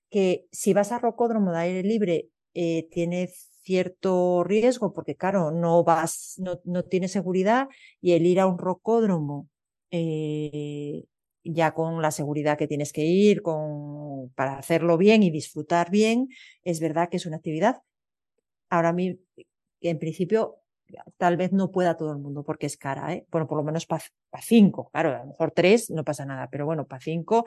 [0.10, 3.30] que si vas a rocódromo de aire libre eh, tiene
[3.64, 7.68] cierto riesgo porque claro, no vas, no, no tienes seguridad
[8.02, 9.50] y el ir a un rocódromo
[9.92, 11.06] eh,
[11.44, 16.30] ya con la seguridad que tienes que ir, con, para hacerlo bien y disfrutar bien,
[16.64, 17.82] es verdad que es una actividad.
[18.70, 19.22] Ahora mismo,
[19.82, 20.58] en principio
[21.18, 23.26] tal vez no pueda todo el mundo porque es cara, ¿eh?
[23.32, 24.02] Bueno, por lo menos para
[24.42, 27.46] cinco, claro, a lo mejor tres no pasa nada, pero bueno, para cinco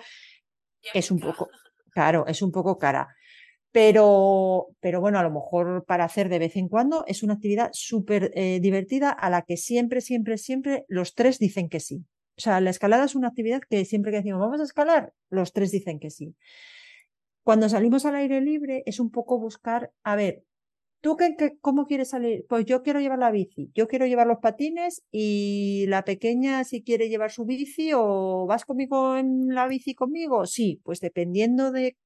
[0.94, 1.48] es un poco,
[1.90, 3.14] claro, es un poco cara.
[3.70, 7.70] Pero, pero bueno, a lo mejor para hacer de vez en cuando es una actividad
[7.72, 12.04] súper eh, divertida a la que siempre, siempre, siempre los tres dicen que sí.
[12.38, 15.52] O sea, la escalada es una actividad que siempre que decimos vamos a escalar, los
[15.52, 16.34] tres dicen que sí.
[17.42, 20.44] Cuando salimos al aire libre es un poco buscar, a ver,
[21.00, 22.44] ¿Tú qué, cómo quieres salir?
[22.48, 26.82] Pues yo quiero llevar la bici, yo quiero llevar los patines y la pequeña si
[26.82, 30.46] quiere llevar su bici o vas conmigo en la bici conmigo.
[30.46, 31.96] Sí, pues dependiendo de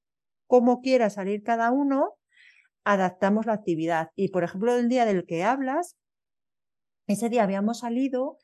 [0.47, 2.13] cómo quiera salir cada uno,
[2.85, 4.09] adaptamos la actividad.
[4.15, 5.95] Y por ejemplo, el día del que hablas,
[7.07, 8.37] ese día habíamos salido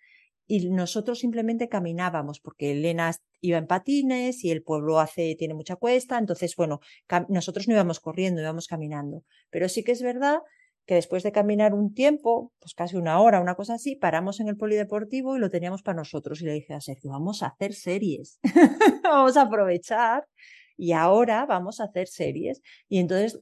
[0.50, 5.76] y nosotros simplemente caminábamos porque Elena iba en patines y el pueblo hace tiene mucha
[5.76, 6.80] cuesta, entonces bueno,
[7.30, 10.39] nosotros no íbamos corriendo, íbamos caminando, pero sí que es verdad
[10.88, 14.47] que después de caminar un tiempo, pues casi una hora, una cosa así, paramos en
[14.47, 16.41] el polideportivo y lo teníamos para nosotros.
[16.41, 18.39] Y le dije a Sergio, vamos a hacer series,
[19.04, 20.26] vamos a aprovechar
[20.76, 23.39] y ahora vamos a hacer series y entonces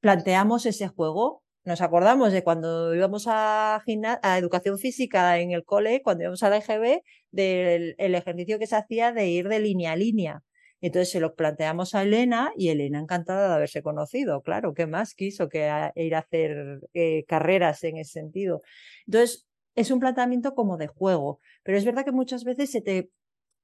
[0.00, 3.76] planteamos ese juego nos acordamos de cuando íbamos a,
[4.22, 8.76] a educación física en el cole, cuando íbamos a la EGB, del ejercicio que se
[8.76, 10.42] hacía de ir de línea a línea.
[10.80, 15.14] Entonces se lo planteamos a Elena y Elena encantada de haberse conocido, claro, ¿qué más
[15.14, 18.62] quiso que ir a hacer eh, carreras en ese sentido?
[19.06, 19.46] Entonces
[19.76, 23.10] es un planteamiento como de juego, pero es verdad que muchas veces se te,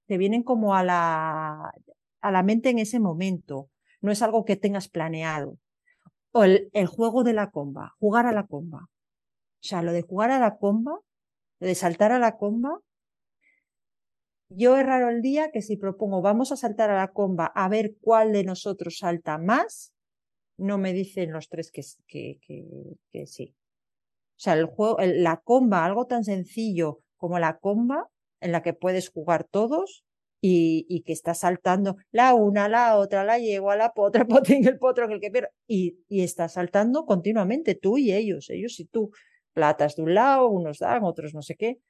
[0.06, 1.72] te vienen como a la,
[2.20, 3.68] a la mente en ese momento,
[4.00, 5.58] no es algo que tengas planeado
[6.32, 8.88] o el, juego de la comba, jugar a la comba.
[8.88, 10.98] O sea, lo de jugar a la comba,
[11.60, 12.80] lo de saltar a la comba,
[14.50, 17.68] yo es raro el día que si propongo vamos a saltar a la comba a
[17.68, 19.92] ver cuál de nosotros salta más,
[20.56, 22.64] no me dicen los tres que, que, que,
[23.10, 23.54] que sí.
[24.36, 28.08] O sea, el juego, la comba, algo tan sencillo como la comba,
[28.40, 30.04] en la que puedes jugar todos,
[30.40, 34.66] y, y, que está saltando la una, la otra, la yegua, la potra, el potín,
[34.66, 38.84] el potro, el que pero y, y está saltando continuamente, tú y ellos, ellos y
[38.84, 39.10] tú.
[39.54, 41.80] Platas de un lado, unos dan, otros no sé qué.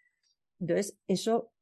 [0.59, 1.53] Entonces, eso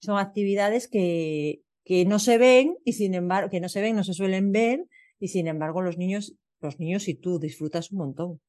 [0.00, 4.04] son actividades que, que no se ven y sin embargo, que no se ven, no
[4.04, 4.86] se suelen ver
[5.20, 8.40] y sin embargo los niños, los niños y tú disfrutas un montón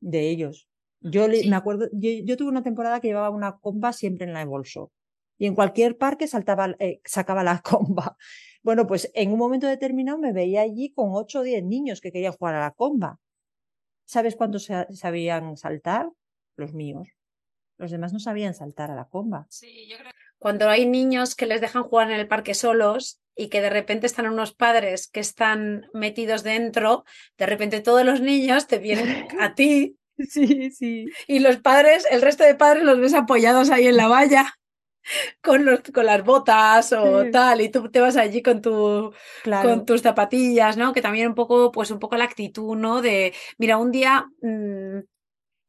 [0.00, 0.68] de ellos.
[1.00, 4.44] Yo me acuerdo, yo, yo, tuve una temporada que llevaba una comba siempre en la
[4.44, 4.92] bolso
[5.40, 8.16] y en cualquier parque saltaba, eh, sacaba la comba.
[8.62, 12.12] Bueno, pues en un momento determinado me veía allí con 8 o 10 niños que
[12.12, 13.18] querían jugar a la comba.
[14.04, 16.10] ¿Sabes cuántos sabían saltar?
[16.56, 17.08] Los míos.
[17.78, 19.46] Los demás no sabían saltar a la comba.
[19.48, 23.48] Sí, yo creo Cuando hay niños que les dejan jugar en el parque solos y
[23.48, 27.04] que de repente están unos padres que están metidos dentro,
[27.38, 29.96] de repente todos los niños te vienen a ti.
[30.28, 31.06] Sí, sí.
[31.28, 34.59] Y los padres, el resto de padres los ves apoyados ahí en la valla
[35.42, 39.12] con, los, con las botas o tal, y tú te vas allí con, tu,
[39.62, 40.92] con tus zapatillas, ¿no?
[40.92, 43.02] Que también un poco, pues un poco la actitud, ¿no?
[43.02, 44.26] De, mira, un día...
[44.42, 45.00] Mmm,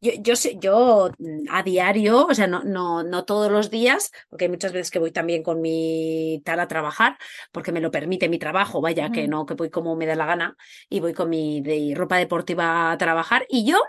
[0.02, 4.46] yo, yo, yo mm, a diario, o sea, no, no, no todos los días, porque
[4.46, 7.18] hay muchas veces que voy también con mi tal a trabajar,
[7.52, 10.26] porque me lo permite mi trabajo, vaya, que no, que voy como me da la
[10.26, 10.58] gana,
[10.90, 13.80] y voy con mi de ropa deportiva a trabajar, y yo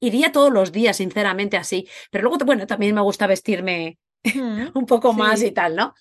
[0.00, 1.86] iría todos los días, sinceramente, así.
[2.10, 3.98] Pero luego, bueno, también me gusta vestirme
[4.74, 5.94] un poco más y tal, ¿no?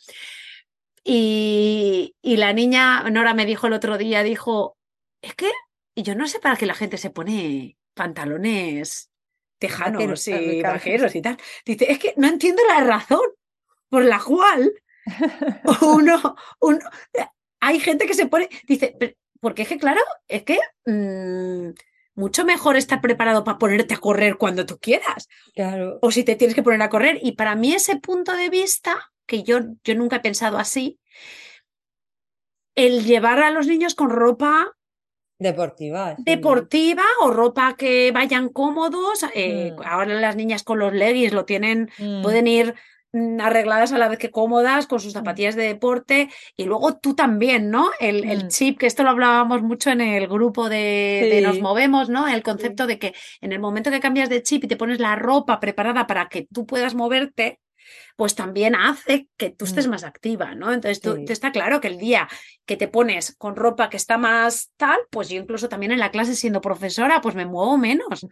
[1.04, 4.78] Y, y, la niña, Nora me dijo el otro día, dijo,
[5.22, 5.50] es que
[5.96, 9.10] y yo no sé para qué la gente se pone pantalones
[9.60, 11.38] tejanos y vaqueros y tal.
[11.66, 13.22] Dice, es que no entiendo la razón
[13.90, 14.74] por la cual
[15.82, 16.80] uno, uno
[17.60, 18.98] hay gente que se pone, dice,
[19.40, 21.70] porque es que claro, es que mm,
[22.16, 25.28] mucho mejor estar preparado para ponerte a correr cuando tú quieras.
[25.56, 26.00] Claro.
[26.02, 27.20] O si te tienes que poner a correr.
[27.22, 31.00] Y para mí ese punto de vista, que yo, yo nunca he pensado así,
[32.76, 34.76] el llevar a los niños con ropa
[35.42, 36.16] deportiva.
[36.20, 39.26] Deportiva o ropa que vayan cómodos.
[39.34, 39.82] Eh, mm.
[39.84, 42.22] Ahora las niñas con los leggings lo tienen, mm.
[42.22, 42.76] pueden ir
[43.14, 45.18] arregladas a la vez que cómodas, con sus mm.
[45.18, 47.90] zapatillas de deporte, y luego tú también, ¿no?
[48.00, 48.48] El, el mm.
[48.48, 52.28] chip, que esto lo hablábamos mucho en el grupo de, Nos Movemos, ¿no?
[52.28, 55.16] El concepto de que en el momento que cambias de chip y te pones la
[55.16, 57.60] ropa preparada para que tú puedas moverte,
[58.16, 60.72] pues también hace que tú estés más activa, ¿no?
[60.72, 62.28] Entonces tú, está claro que el día
[62.66, 66.12] que te pones con ropa que está más tal, pues yo incluso también en la
[66.12, 68.26] clase siendo profesora, pues me muevo menos.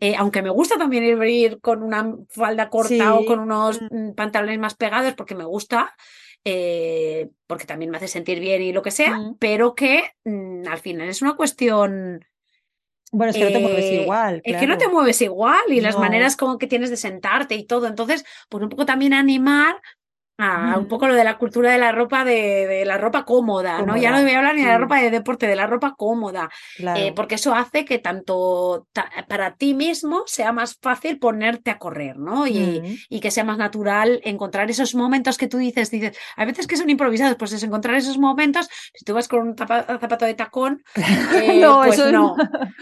[0.00, 3.86] Eh, aunque me gusta también ir, con una falda corta o con unos mm.
[3.90, 5.94] Mm, pantalones más pegados porque me gusta.
[6.42, 9.36] Eh, porque también me hace sentir bien y lo que sea, mm.
[9.38, 12.24] pero que al final es una cuestión
[13.12, 14.40] bueno, es que no te mueves eh, igual.
[14.44, 17.64] Es que no te mueves igual y las maneras como que tienes de sentarte y
[17.64, 17.86] todo.
[17.86, 19.80] Entonces, pues un poco también animar
[20.40, 23.96] a un poco lo de la cultura de la ropa, de, la ropa cómoda, ¿no?
[23.96, 26.50] Ya no voy a hablar ni de la ropa de deporte, de la ropa cómoda,
[26.96, 28.86] eh, porque eso hace que tanto
[29.28, 32.46] para ti mismo sea más fácil ponerte a correr, ¿no?
[32.46, 36.66] Y, y, que sea más natural encontrar esos momentos que tú dices, dices, a veces
[36.66, 40.34] que son improvisados, pues es encontrar esos momentos, si tú vas con un zapato de
[40.34, 40.82] tacón,
[41.34, 42.36] eh, no, pues no.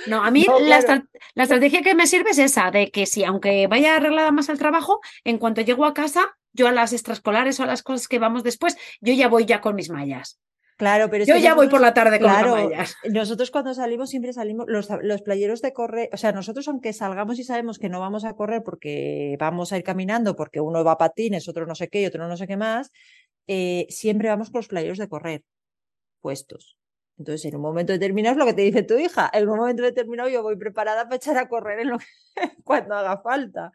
[0.07, 0.25] no.
[0.25, 1.05] a mí la,
[1.35, 4.59] la estrategia que me sirve es esa, de que si aunque vaya arreglada más al
[4.59, 8.19] trabajo, en cuanto llego a casa, yo a las extraescolares o a las cosas que
[8.19, 10.41] vamos después, yo ya voy ya con mis mallas.
[10.77, 12.95] Claro, pero yo ya voy por la tarde con claro, mallas.
[13.11, 17.39] Nosotros cuando salimos siempre salimos los, los playeros de correr, o sea, nosotros aunque salgamos
[17.41, 20.93] y sabemos que no vamos a correr porque vamos a ir caminando, porque uno va
[20.93, 22.93] a patines, otro no sé qué y otro no sé qué más,
[23.49, 25.43] eh, siempre vamos con los playeros de correr
[26.21, 26.79] puestos.
[27.19, 29.29] Entonces, en un momento determinado es lo que te dice tu hija.
[29.33, 31.99] En un momento determinado yo voy preparada para echar a correr en lo
[32.65, 33.73] cuando haga falta.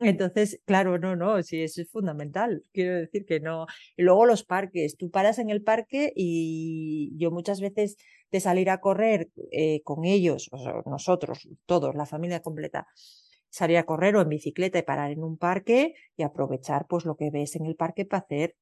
[0.00, 2.62] Entonces, claro, no, no, sí, eso es fundamental.
[2.72, 3.66] Quiero decir que no.
[3.96, 4.96] Y luego los parques.
[4.96, 7.96] Tú paras en el parque y yo muchas veces
[8.30, 12.86] de salir a correr eh, con ellos, o nosotros, todos, la familia completa,
[13.50, 17.16] salir a correr o en bicicleta y parar en un parque y aprovechar pues lo
[17.16, 18.54] que ves en el parque para hacer,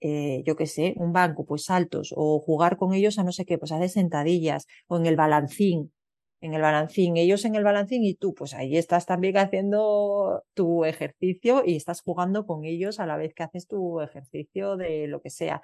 [0.00, 3.44] eh, yo qué sé, un banco, pues saltos o jugar con ellos a no sé
[3.46, 5.92] qué, pues hacer sentadillas o en el balancín
[6.40, 10.84] en el balancín, ellos en el balancín y tú, pues ahí estás también haciendo tu
[10.84, 15.20] ejercicio y estás jugando con ellos a la vez que haces tu ejercicio de lo
[15.20, 15.62] que sea.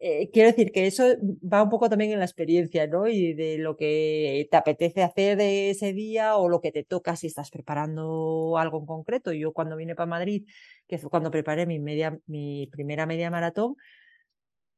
[0.00, 1.04] Eh, quiero decir que eso
[1.50, 3.08] va un poco también en la experiencia, ¿no?
[3.08, 7.16] Y de lo que te apetece hacer de ese día o lo que te toca
[7.16, 9.32] si estás preparando algo en concreto.
[9.32, 10.46] Yo cuando vine para Madrid,
[10.88, 13.76] que fue cuando preparé mi, media, mi primera media maratón,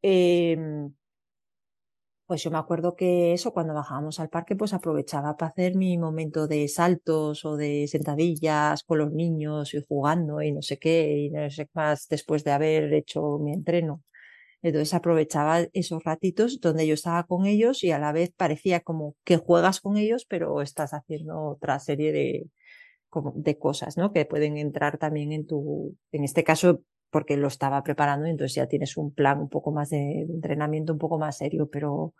[0.02, 0.56] eh,
[2.26, 5.96] pues yo me acuerdo que eso, cuando bajábamos al parque, pues aprovechaba para hacer mi
[5.98, 11.16] momento de saltos o de sentadillas con los niños y jugando y no sé qué,
[11.18, 14.02] y no sé más después de haber hecho mi entreno.
[14.62, 19.16] Entonces aprovechaba esos ratitos donde yo estaba con ellos y a la vez parecía como
[19.24, 22.50] que juegas con ellos, pero estás haciendo otra serie de,
[23.34, 24.12] de cosas, ¿no?
[24.12, 26.82] Que pueden entrar también en tu, en este caso,
[27.16, 30.92] porque lo estaba preparando y entonces ya tienes un plan un poco más de, entrenamiento
[30.92, 32.12] un poco más serio, pero,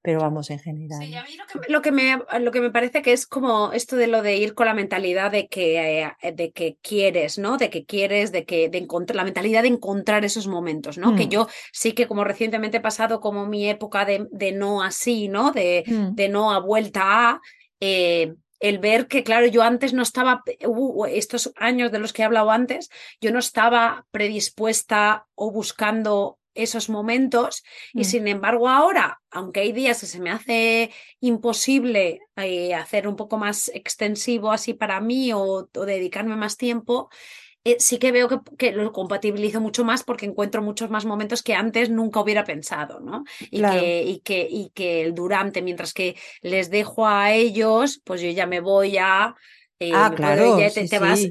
[0.00, 1.04] pero vamos en general.
[1.04, 1.30] Sí, a mí
[1.68, 4.54] lo que, me, lo que me parece que es como esto de lo de ir
[4.54, 7.56] con la mentalidad de que, eh, de que quieres, ¿no?
[7.56, 11.16] De que quieres, de que de encontrar, la mentalidad de encontrar esos momentos, ¿no?
[11.16, 11.30] Que mm.
[11.30, 15.50] yo sí que como recientemente he pasado como mi época de, de no así, ¿no?
[15.50, 16.14] De, mm.
[16.14, 17.40] de no a vuelta a,
[17.80, 20.42] eh, el ver que, claro, yo antes no estaba,
[21.10, 22.90] estos años de los que he hablado antes,
[23.20, 28.04] yo no estaba predispuesta o buscando esos momentos y mm.
[28.04, 30.90] sin embargo ahora, aunque hay días que se me hace
[31.20, 37.10] imposible eh, hacer un poco más extensivo así para mí o dedicarme más tiempo,
[37.72, 41.54] eh, sí que veo que, lo compatibilizo mucho más porque encuentro muchos más momentos que
[41.54, 43.24] antes nunca hubiera pensado, ¿no?
[43.50, 48.20] Y, que, y, que, y que el durante, mientras que les dejo a ellos, pues
[48.20, 49.34] yo ya me voy a...
[49.80, 50.56] Eh, ah, claro.
[50.56, 51.28] te, vas,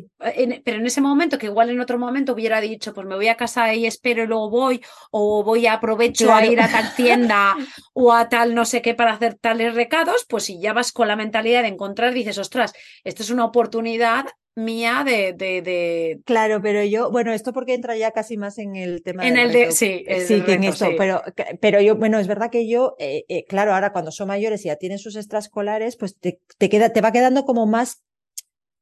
[0.64, 3.36] pero en ese momento, que igual en otro momento hubiera dicho, pues me voy a
[3.36, 4.82] casa y espero y luego voy,
[5.12, 7.58] o voy a aprovecho a ir a tal tienda
[7.94, 11.10] o a tal no sé qué para hacer tales recados, pues si ya vas con
[11.10, 12.74] la mentalidad de encontrar, dices, ostras,
[13.04, 14.28] esto es una oportunidad
[14.58, 19.04] mía de, de, Claro, pero yo, bueno, esto porque entra ya casi más en el
[19.04, 21.22] tema en el de, sí, sí, que en esto, pero,
[21.62, 24.70] pero yo, bueno, es verdad que yo, eh, eh, claro, ahora cuando son mayores y
[24.70, 28.04] ya tienen sus extraescolares, pues te, te, queda, te va quedando como más,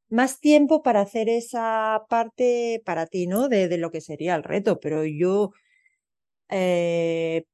[0.08, 3.48] más tiempo para hacer esa parte para ti, ¿no?
[3.48, 5.52] De, lo que sería el reto, pero yo,
[6.50, 7.44] eh,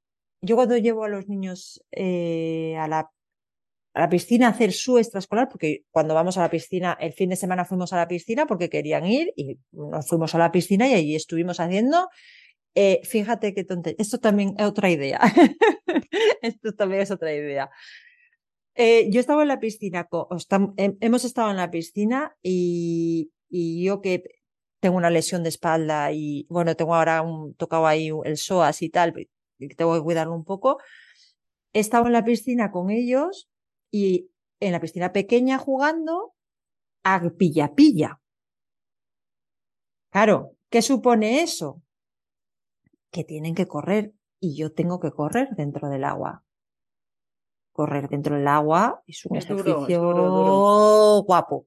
[0.43, 3.11] yo cuando llevo a los niños eh, a la
[3.95, 7.31] a la piscina a hacer su extraescolar, porque cuando vamos a la piscina, el fin
[7.31, 10.89] de semana fuimos a la piscina porque querían ir y nos fuimos a la piscina
[10.89, 12.09] y allí estuvimos haciendo.
[12.75, 13.97] Eh, fíjate qué tontería.
[13.99, 15.21] Esto también es otra idea.
[16.43, 17.71] Esto también es otra idea.
[18.75, 20.09] Eh, yo estaba en la piscina,
[20.77, 24.25] hemos estado en la piscina y, yo que
[24.81, 28.89] tengo una lesión de espalda y bueno, tengo ahora un, tocado ahí el psoas y
[28.89, 29.13] tal,
[29.77, 30.79] tengo que cuidarlo un poco.
[31.75, 33.49] He estado en la piscina con ellos
[33.91, 36.35] y en la piscina pequeña jugando
[37.05, 38.21] a pilla-pilla.
[40.11, 41.83] Claro, ¿qué supone eso?
[43.11, 46.45] Que tienen que correr y yo tengo que correr dentro del agua.
[47.73, 51.67] Correr dentro del agua es un ejercicio guapo.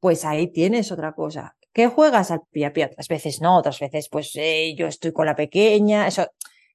[0.00, 1.56] Pues ahí tienes otra cosa.
[1.72, 2.86] ¿Qué juegas al pilla-pilla?
[2.86, 6.26] Otras veces no, otras veces pues eh, yo estoy con la pequeña, eso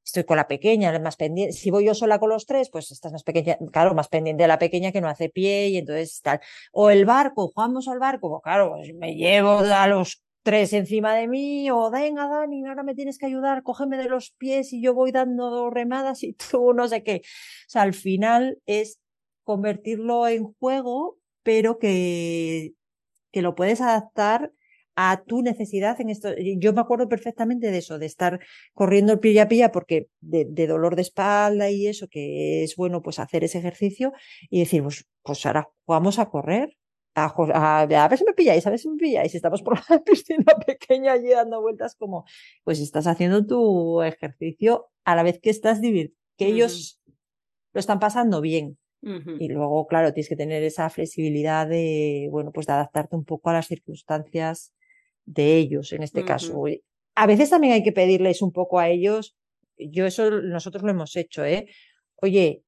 [0.04, 1.54] estoy con la pequeña, más pendiente.
[1.54, 4.48] Si voy yo sola con los tres, pues estás más pequeña, claro, más pendiente de
[4.48, 6.40] la pequeña que no hace pie y entonces tal.
[6.72, 11.14] O el barco, jugamos al barco, pues claro, pues me llevo a los tres encima
[11.14, 14.82] de mí, o venga Dani, ahora me tienes que ayudar, cógeme de los pies y
[14.82, 17.22] yo voy dando remadas y tú no sé qué.
[17.24, 19.00] O sea, al final es
[19.44, 22.74] convertirlo en juego, pero que,
[23.32, 24.52] que lo puedes adaptar
[24.96, 26.30] a tu necesidad en esto.
[26.58, 28.40] Yo me acuerdo perfectamente de eso, de estar
[28.74, 33.20] corriendo el pilla pilla porque de, dolor de espalda y eso, que es bueno pues
[33.20, 34.14] hacer ese ejercicio
[34.50, 36.76] y decir, pues, pues ahora vamos a correr.
[37.16, 39.36] A, a, ver si me pilláis, a ver si me pilláis.
[39.36, 42.26] Estamos por la piscina pequeña allí dando vueltas como,
[42.64, 47.02] pues estás haciendo tu ejercicio a la vez que estás divirtiendo, que ellos
[47.74, 48.78] lo están pasando bien.
[49.02, 53.50] Y luego, claro, tienes que tener esa flexibilidad de, bueno, pues de adaptarte un poco
[53.50, 54.74] a las circunstancias
[55.26, 56.66] de ellos en este caso.
[57.16, 59.38] A veces también hay que pedirles un poco a ellos,
[59.78, 61.68] yo eso nosotros lo hemos hecho, ¿eh?
[62.18, 62.64] Oye,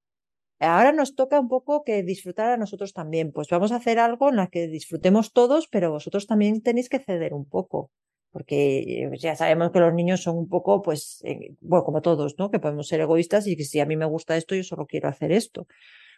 [0.61, 4.29] ahora nos toca un poco que disfrutar a nosotros también, pues vamos a hacer algo
[4.29, 7.91] en la que disfrutemos todos, pero vosotros también tenéis que ceder un poco.
[8.31, 12.35] Porque pues, ya sabemos que los niños son un poco, pues, eh, bueno, como todos,
[12.37, 12.49] ¿no?
[12.49, 15.09] Que podemos ser egoístas y que si a mí me gusta esto, yo solo quiero
[15.09, 15.67] hacer esto.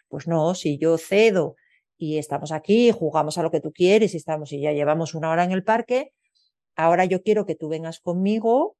[0.08, 1.56] Pues no, si yo cedo
[1.96, 5.30] y estamos aquí, jugamos a lo que tú quieres y estamos y ya llevamos una
[5.30, 6.12] hora en el parque,
[6.76, 8.76] ahora yo quiero que tú vengas conmigo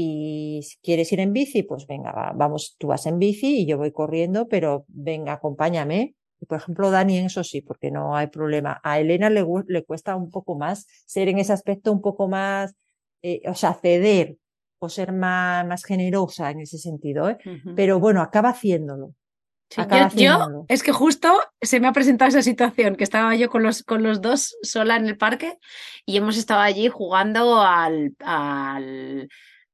[0.00, 3.78] y si quieres ir en bici, pues venga, vamos, tú vas en bici y yo
[3.78, 6.14] voy corriendo, pero venga, acompáñame.
[6.40, 8.80] Y por ejemplo, Dani, en eso sí, porque no hay problema.
[8.84, 12.76] A Elena le, le cuesta un poco más ser en ese aspecto un poco más,
[13.22, 14.36] eh, o sea, ceder
[14.78, 17.38] o ser más, más generosa en ese sentido, ¿eh?
[17.74, 19.14] pero bueno, acaba haciéndolo
[20.14, 21.28] yo, es que justo
[21.60, 24.96] se me ha presentado esa situación, que estaba yo con los, con los dos sola
[24.96, 25.58] en el parque
[26.06, 29.28] y hemos estado allí jugando al, al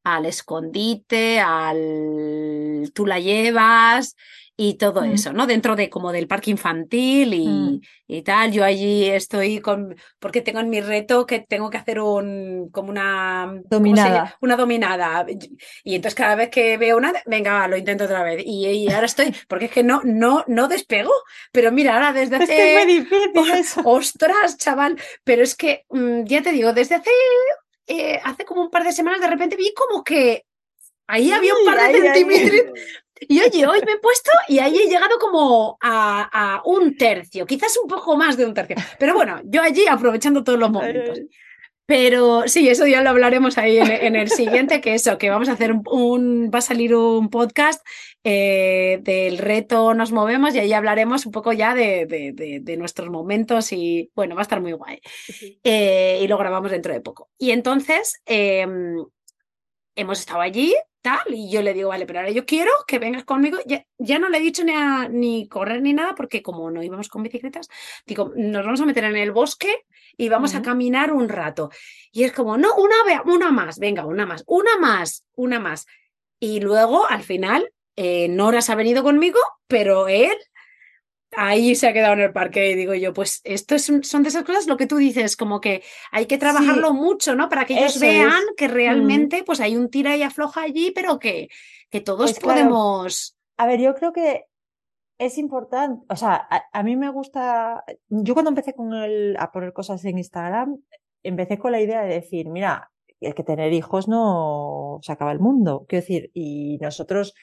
[0.04, 4.14] al escondite, al tú la llevas
[4.56, 5.14] y todo Mm.
[5.14, 5.48] eso, ¿no?
[5.48, 7.80] Dentro de como del parque infantil y, Mm.
[8.06, 8.52] y tal.
[8.52, 12.90] Yo allí estoy con, porque tengo en mi reto que tengo que hacer un, como
[12.90, 14.36] una, ¿cómo se Dominada.
[14.40, 15.26] Una dominada.
[15.82, 18.44] Y entonces cada vez que veo una, venga, va, lo intento otra vez.
[18.46, 21.10] Y, y ahora estoy, porque es que no, no, no despego.
[21.50, 23.80] Pero mira, ahora desde Es que es hace, muy difícil eso.
[23.84, 27.10] ostras, chaval, pero es que, mm, ya te digo, desde hace,
[27.86, 30.44] eh, hace como un par de semanas de repente vi como que
[31.06, 32.02] ahí había un par de ahí, ahí.
[32.02, 32.80] centímetros.
[33.20, 37.46] Y oye, hoy me he puesto y ahí he llegado como a, a un tercio,
[37.46, 38.76] quizás un poco más de un tercio.
[38.98, 41.20] Pero bueno, yo allí aprovechando todos los momentos.
[41.86, 45.48] Pero sí, eso ya lo hablaremos ahí en, en el siguiente, que eso, que vamos
[45.48, 47.86] a hacer un, un- va a salir un podcast
[48.24, 52.76] eh, del reto Nos Movemos y ahí hablaremos un poco ya de, de- de- de
[52.78, 55.00] nuestros momentos y bueno, va a estar muy guay.
[55.04, 55.60] sí.
[55.62, 57.28] Eh, y lo grabamos dentro de poco.
[57.38, 58.66] Y entonces eh,
[59.96, 60.74] hemos estado allí,
[61.04, 63.58] tal, y yo le digo, vale, pero ahora yo quiero que vengas conmigo.
[63.66, 66.82] Ya, ya no le he dicho ni, a- ni correr ni nada, porque como no
[66.82, 67.68] íbamos con bicicletas,
[68.06, 69.84] digo, nos vamos a meter en el bosque
[70.16, 71.70] y vamos a caminar un rato.
[72.10, 75.86] Y es como, no, una, una más, venga, una más, una más, una más.
[76.40, 80.34] Y luego, al final, eh, Nora se ha venido conmigo, pero él
[81.36, 84.28] ahí se ha quedado en el parque y digo yo, pues esto es son de
[84.28, 85.82] esas cosas lo que tú dices, como que
[86.12, 87.48] hay que trabajarlo Sí, mucho, ¿no?
[87.48, 88.56] Para que ellos vean es.
[88.56, 91.48] que realmente pues hay un tira y afloja allí, pero que,
[91.90, 92.60] que todos Pues claro.
[92.70, 93.36] podemos...
[93.56, 94.46] A ver, yo creo que
[95.18, 99.52] es importante, o sea, a, a mí me gusta, yo cuando empecé con el, a
[99.52, 100.78] poner cosas en Instagram,
[101.22, 105.38] empecé con la idea de decir, mira, el que tener hijos no se acaba el
[105.40, 105.86] mundo.
[105.88, 107.34] Quiero decir, y nosotros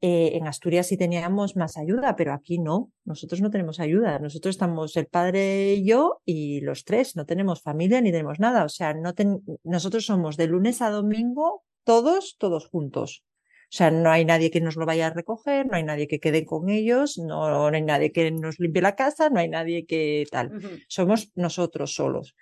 [0.00, 4.18] eh, en Asturias sí teníamos más ayuda, pero aquí no, nosotros no tenemos ayuda.
[4.18, 8.64] Nosotros estamos el padre y yo y los tres, no tenemos familia ni tenemos nada.
[8.64, 13.24] O sea, no ten- nosotros somos de lunes a domingo, todos, todos juntos.
[13.68, 16.20] O sea, no hay nadie que nos lo vaya a recoger, no hay nadie que
[16.20, 19.86] quede con ellos, no, no hay nadie que nos limpie la casa, no hay nadie
[19.86, 20.50] que tal.
[20.88, 22.36] Somos nosotros solos.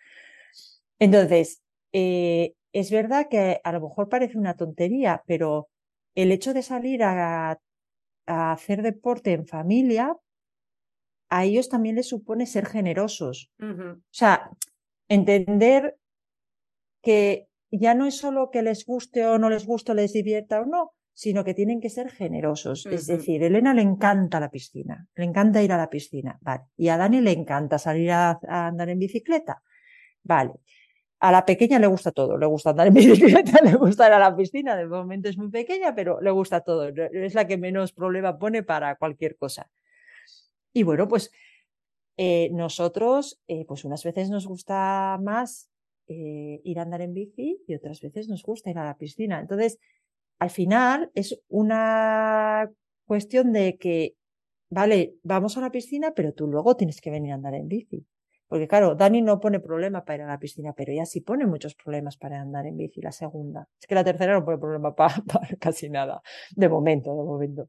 [0.98, 5.68] Entonces, eh, es verdad que a lo mejor parece una tontería, pero
[6.14, 7.58] el hecho de salir a,
[8.26, 10.16] a hacer deporte en familia,
[11.28, 13.50] a ellos también les supone ser generosos.
[13.60, 14.50] O sea,
[15.08, 15.96] entender
[17.02, 20.60] que ya no es solo que les guste o no les guste, o les divierta
[20.60, 22.86] o no, sino que tienen que ser generosos.
[22.86, 26.64] Es decir, Elena le encanta la piscina, le encanta ir a la piscina, vale.
[26.76, 29.62] Y a Dani le encanta salir a, a andar en bicicleta,
[30.22, 30.52] vale.
[31.26, 34.18] A la pequeña le gusta todo, le gusta andar en bicicleta, le gusta ir a
[34.18, 37.92] la piscina, de momento es muy pequeña, pero le gusta todo, es la que menos
[37.92, 39.70] problema pone para cualquier cosa.
[40.74, 41.30] Y bueno, pues
[42.18, 45.70] eh, nosotros, eh, pues unas veces nos gusta más
[46.08, 49.40] eh, ir a andar en bici y otras veces nos gusta ir a la piscina.
[49.40, 49.78] Entonces,
[50.38, 52.70] al final es una
[53.06, 54.14] cuestión de que,
[54.68, 58.06] vale, vamos a la piscina, pero tú luego tienes que venir a andar en bici.
[58.55, 61.44] Porque claro, Dani no pone problema para ir a la piscina, pero ella sí pone
[61.44, 63.68] muchos problemas para andar en bici, la segunda.
[63.80, 65.16] Es que la tercera no pone problema para,
[65.61, 66.22] casi nada,
[66.55, 67.66] de momento, de momento.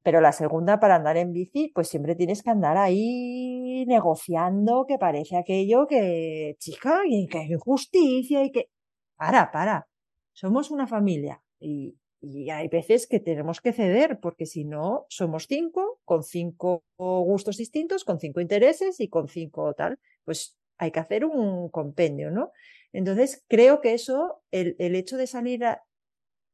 [0.00, 4.96] Pero la segunda, para andar en bici, pues siempre tienes que andar ahí negociando, que
[4.96, 8.68] parece aquello que, chica, y que hay injusticia y que...
[9.16, 9.88] Para, para.
[10.32, 15.46] Somos una familia y, y hay veces que tenemos que ceder, porque si no, somos
[15.48, 19.98] cinco, con cinco gustos distintos, con cinco intereses y con cinco tal.
[20.24, 22.52] Pues hay que hacer un compendio, ¿no?
[22.92, 25.64] Entonces, creo que eso, el, el hecho de salir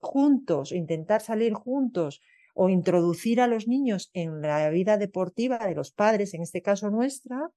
[0.01, 2.23] juntos, intentar salir juntos,
[2.61, 6.91] o introducir a los niños en la vida deportiva de los padres, en este caso
[6.91, 7.51] nuestra,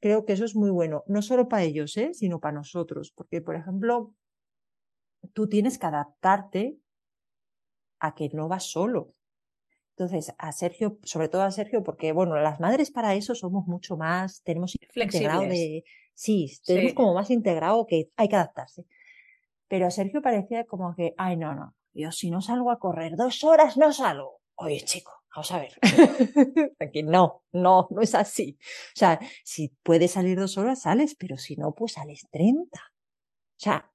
[0.00, 2.12] creo que eso es muy bueno, no solo para ellos, ¿eh?
[2.12, 4.12] sino para nosotros, porque, por ejemplo,
[5.32, 6.76] tú tienes que adaptarte
[8.06, 9.14] a que no vas solo.
[9.96, 13.96] Entonces, a Sergio, sobre todo a Sergio, porque, bueno, las madres para eso somos mucho
[13.96, 15.50] más, tenemos integrado Flexibles.
[15.50, 15.84] de,
[16.14, 16.94] sí, tenemos Sí.
[16.96, 18.86] como más integrado que hay que adaptarse.
[19.68, 23.16] Pero a Sergio parecía como que, ay, no, no, yo si no salgo a correr
[23.16, 24.40] dos horas no salgo.
[24.56, 25.72] Oye, chico, vamos a ver.
[26.80, 28.58] Aquí no, no, no es así.
[28.60, 32.80] O sea, si puedes salir dos horas, sales, pero si no, pues sales 30.
[32.80, 33.90] O sea,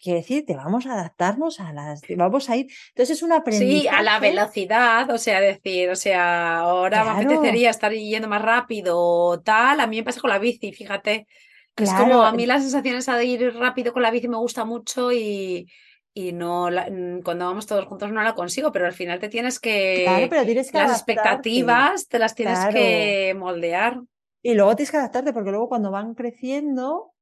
[0.00, 2.66] quiero decirte, vamos a adaptarnos a las, vamos a ir.
[2.90, 3.80] Entonces es un aprendizaje.
[3.80, 7.30] Sí, a la velocidad, o sea, decir, o sea, ahora me Claro.
[7.30, 9.80] apetecería estar yendo más rápido o tal.
[9.80, 11.26] A mí me pasa con la bici, fíjate.
[11.74, 12.04] que Es Claro.
[12.06, 15.12] como a mí la sensación esa de ir rápido con la bici me gusta mucho
[15.12, 15.70] y,
[16.12, 19.28] y no la- mm, cuando vamos todos juntos no la consigo, pero al final te
[19.28, 21.12] tienes que Claro, pero tienes que las adaptarte.
[21.12, 22.74] expectativas te las tienes Claro.
[22.74, 24.00] que moldear.
[24.42, 27.12] Y luego tienes que adaptarte porque luego cuando van creciendo,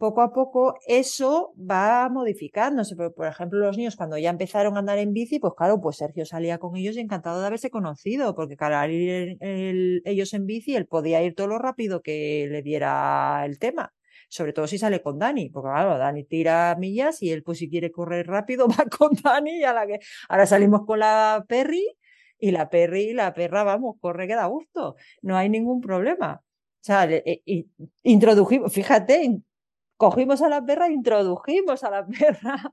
[0.00, 2.96] poco a poco eso va modificándose.
[2.96, 6.24] Por, ejemplo, los niños cuando ya empezaron a andar en bici, pues claro, pues Sergio
[6.24, 10.74] salía con ellos y encantado de haberse conocido, porque claro, al ir ellos en bici,
[10.74, 13.92] él podía ir todo lo rápido que le diera el tema.
[14.30, 17.68] Sobre todo si sale con Dani, porque claro, Dani tira millas y él pues si
[17.68, 20.00] quiere correr rápido va con Dani y a la que
[20.30, 21.84] ahora salimos con la Perry
[22.38, 26.42] y la Perry y la perra, vamos, corre que da gusto, no hay ningún problema.
[26.42, 27.42] O sea, eh,
[28.02, 29.42] introdujimos, fíjate,
[30.00, 32.70] cogimos a la perra introdujimos a la perra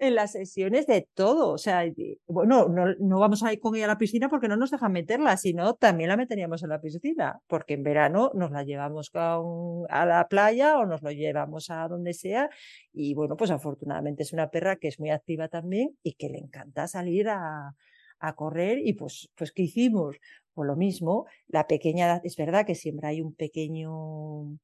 [0.00, 1.52] en las sesiones de todo.
[1.52, 1.84] O sea,
[2.26, 4.90] bueno, no, no, vamos a ir con ella a la piscina porque no nos dejan
[4.90, 10.06] meterla, sino también la meteríamos en la piscina, porque en verano nos la llevamos a
[10.06, 12.50] la playa o nos lo llevamos a donde sea.
[12.92, 16.38] Y bueno, pues afortunadamente es una perra que es muy activa también y que le
[16.38, 17.76] encanta salir a,
[18.18, 18.78] a correr.
[18.84, 20.16] Y pues, pues, ¿qué hicimos?
[20.54, 24.58] Pues lo mismo, la pequeña, es verdad que siempre hay un pequeño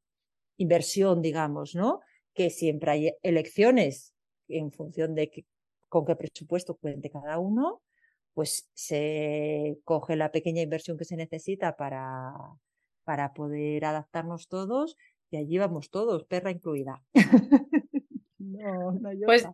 [0.57, 2.01] inversión, digamos, ¿no?
[2.35, 4.15] Que siempre hay elecciones
[4.49, 5.45] en función de
[5.89, 7.83] con qué presupuesto cuente cada uno,
[8.33, 12.33] pues se coge la pequeña inversión que se necesita para,
[13.05, 14.97] para poder adaptarnos todos
[15.31, 17.03] y allí vamos todos, perra incluida.
[18.39, 19.47] no, no pues,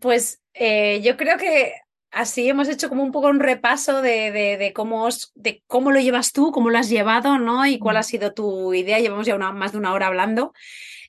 [0.00, 1.72] pues eh, yo creo que
[2.10, 6.32] así hemos hecho como un poco un repaso de, de, cómo, de cómo lo llevas
[6.32, 7.66] tú, cómo lo has llevado, ¿no?
[7.66, 8.98] Y cuál ha sido tu idea.
[8.98, 10.52] Llevamos ya una, más de una hora hablando.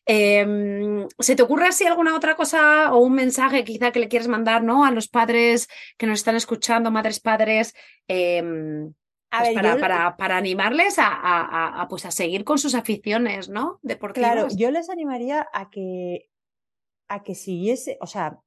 [0.06, 4.30] Em, ¿Se te ocurre así alguna otra cosa o un mensaje quizá que le quieres
[4.30, 4.86] mandar, ¿no?
[4.86, 5.68] A los padres
[5.98, 7.76] que nos están escuchando, madres, padres,
[8.08, 8.94] em,
[9.30, 13.80] pues para, para, para, animarles a, a, pues a seguir con sus aficiones, ¿no?
[13.82, 14.32] Deportivas.
[14.32, 16.30] Claro, yo les animaría a que,
[17.10, 18.40] a que siguiese, o sea,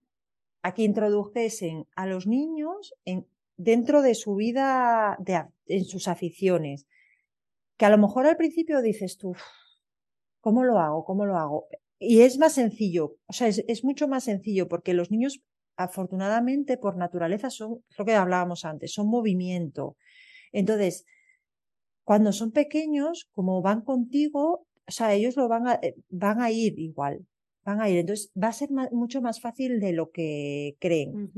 [0.63, 3.27] a que introdujesen a los niños en,
[3.57, 6.87] dentro de su vida, de, en sus aficiones.
[7.77, 9.35] Que a lo mejor al principio dices tú,
[10.41, 11.05] ¿cómo lo hago?
[11.05, 11.67] ¿Cómo lo hago?
[11.99, 15.43] Y es más sencillo, o sea, es, mucho más sencillo porque los niños,
[15.77, 19.97] afortunadamente, por naturaleza, son lo que hablábamos antes, son movimiento.
[20.53, 21.05] Entonces,
[22.05, 26.51] cuando son pequeños, como van contigo, o sea, ellos lo van a, eh, van a
[26.51, 27.27] ir igual
[27.65, 27.99] van a ir.
[27.99, 31.33] Entonces va a ser mucho más fácil de lo que creen.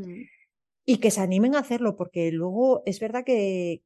[0.84, 3.82] Y que se animen a hacerlo, porque luego es verdad que,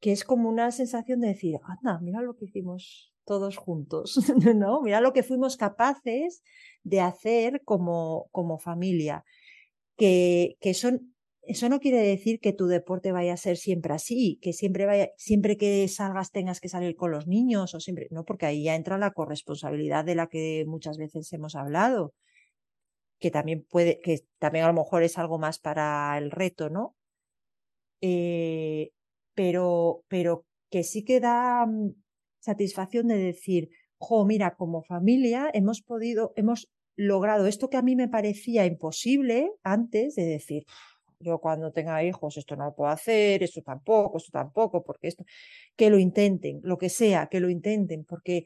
[0.00, 4.16] que es como una sensación de decir, anda, mira lo que hicimos todos juntos,
[4.56, 4.82] ¿no?
[4.82, 6.42] Mira lo que fuimos capaces
[6.82, 9.24] de hacer como, como familia.
[9.96, 11.11] Que, que son
[11.42, 15.10] eso no quiere decir que tu deporte vaya a ser siempre así, que siempre vaya,
[15.16, 18.76] siempre que salgas tengas que salir con los niños o siempre, no, porque ahí ya
[18.76, 22.14] entra la corresponsabilidad de la que muchas veces hemos hablado,
[23.18, 26.94] que también puede, que también a lo mejor es algo más para el reto, ¿no?
[28.00, 28.90] Eh,
[29.34, 31.94] pero, pero que sí que da mm,
[32.40, 37.96] satisfacción de decir, jo, mira, como familia hemos podido, hemos logrado esto que a mí
[37.96, 40.64] me parecía imposible antes de decir,
[41.22, 45.24] yo cuando tenga hijos esto no lo puedo hacer, esto tampoco, esto tampoco, porque esto,
[45.76, 48.44] que lo intenten, lo que sea, que lo intenten, porque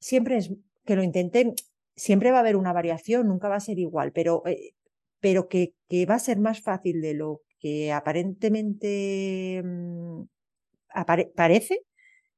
[0.00, 0.52] siempre es
[0.84, 1.54] que lo intenten,
[1.96, 4.74] siempre va a haber una variación, nunca va a ser igual, pero, eh,
[5.20, 10.22] pero que, que, va a ser más fácil de lo que aparentemente mm,
[11.36, 11.84] parece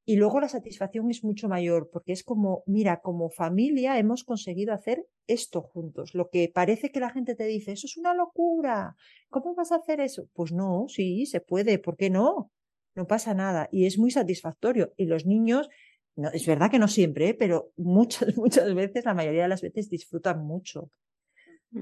[0.05, 4.75] y luego la satisfacción es mucho mayor, porque es como, mira, como familia hemos conseguido
[4.75, 6.15] hacer esto juntos.
[6.15, 8.97] Lo que parece que la gente te dice, eso es una locura,
[9.31, 10.29] ¿cómo vas a hacer eso?
[10.33, 12.51] Pues no, sí, se puede, ¿por qué no?
[12.95, 14.93] No pasa nada y es muy satisfactorio.
[14.97, 15.69] Y los niños,
[16.17, 17.35] no, es verdad que no siempre, ¿eh?
[17.35, 20.91] pero muchas, muchas veces, la mayoría de las veces disfrutan mucho.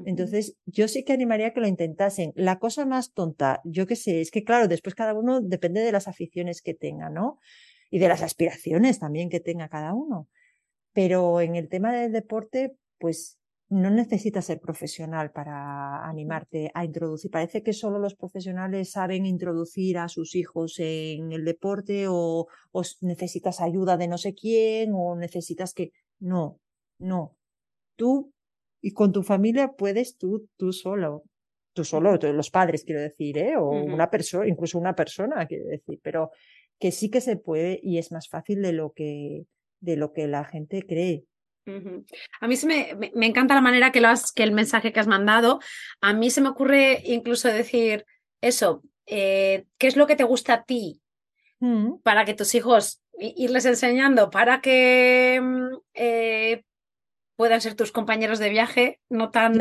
[0.06, 2.32] Entonces, yo sí que animaría a que lo intentasen.
[2.36, 5.90] La cosa más tonta, yo qué sé, es que claro, después cada uno depende de
[5.90, 7.40] las aficiones que tenga, ¿no?
[7.90, 10.28] Y de las aspiraciones también que tenga cada uno.
[10.92, 13.38] Pero en el tema del deporte, pues
[13.70, 17.30] no necesitas ser profesional para animarte a introducir.
[17.30, 22.82] Parece que solo los profesionales saben introducir a sus hijos en el deporte o, o
[23.00, 25.92] necesitas ayuda de no sé quién o necesitas que...
[26.18, 26.58] No,
[26.98, 27.36] no.
[27.96, 28.32] Tú
[28.80, 31.22] y con tu familia puedes tú, tú solo.
[31.72, 33.56] Tú solo, los padres, quiero decir, ¿eh?
[33.56, 36.00] O una persona, incluso una persona, quiero decir.
[36.02, 36.32] Pero
[36.80, 39.44] que sí que se puede y es más fácil de lo que,
[39.80, 41.24] de lo que la gente cree.
[42.40, 44.98] A mí se me, me, encanta la manera que, lo has, que el mensaje que
[44.98, 45.60] has mandado.
[46.00, 48.06] A mí se me ocurre incluso decir
[48.40, 51.00] eso, eh, ¿qué es lo que te gusta a ti?
[51.60, 51.98] Mm.
[52.02, 56.64] Para que tus hijos, irles enseñando, para que mm, eh,
[57.40, 59.56] puedan ser tus compañeros de viaje no tan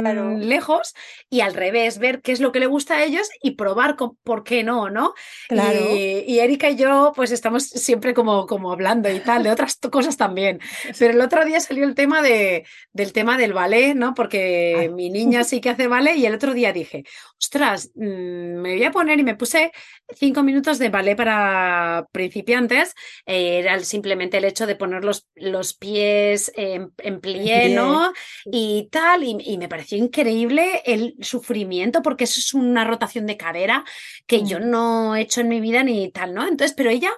[0.50, 0.94] lejos
[1.30, 4.44] y al revés, ver qué es lo que le gusta a ellos y probar por
[4.44, 5.14] qué no, ¿no?
[5.48, 5.80] Claro.
[5.96, 10.18] Y, Erika y yo pues estamos siempre como, como hablando y tal, de otras cosas
[10.18, 10.60] también.
[11.00, 14.14] Pero el otro día salió el tema de, del tema del ballet, ¿no?
[14.14, 17.06] Porque mi niña sí que hace ballet y el otro día dije,
[17.40, 19.72] ostras, mm, me voy a poner y me puse
[20.16, 22.94] cinco minutos de ballet para principiantes.
[23.26, 28.12] Eh, era simplemente el hecho de poner los, los pies en, en plié, ¿no?
[28.46, 33.84] Y tal, y, me pareció increíble el sufrimiento porque eso es una rotación de cadera
[34.26, 34.70] que yo mm.
[34.70, 36.44] no he hecho en mi vida ni tal, ¿no?
[36.48, 37.12] Entonces, pero ella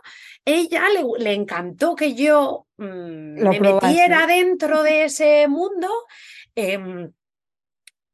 [0.45, 0.83] ella
[1.19, 5.87] le, encantó que yo mm, me metiera dentro de ese mundo.
[6.55, 7.11] Em,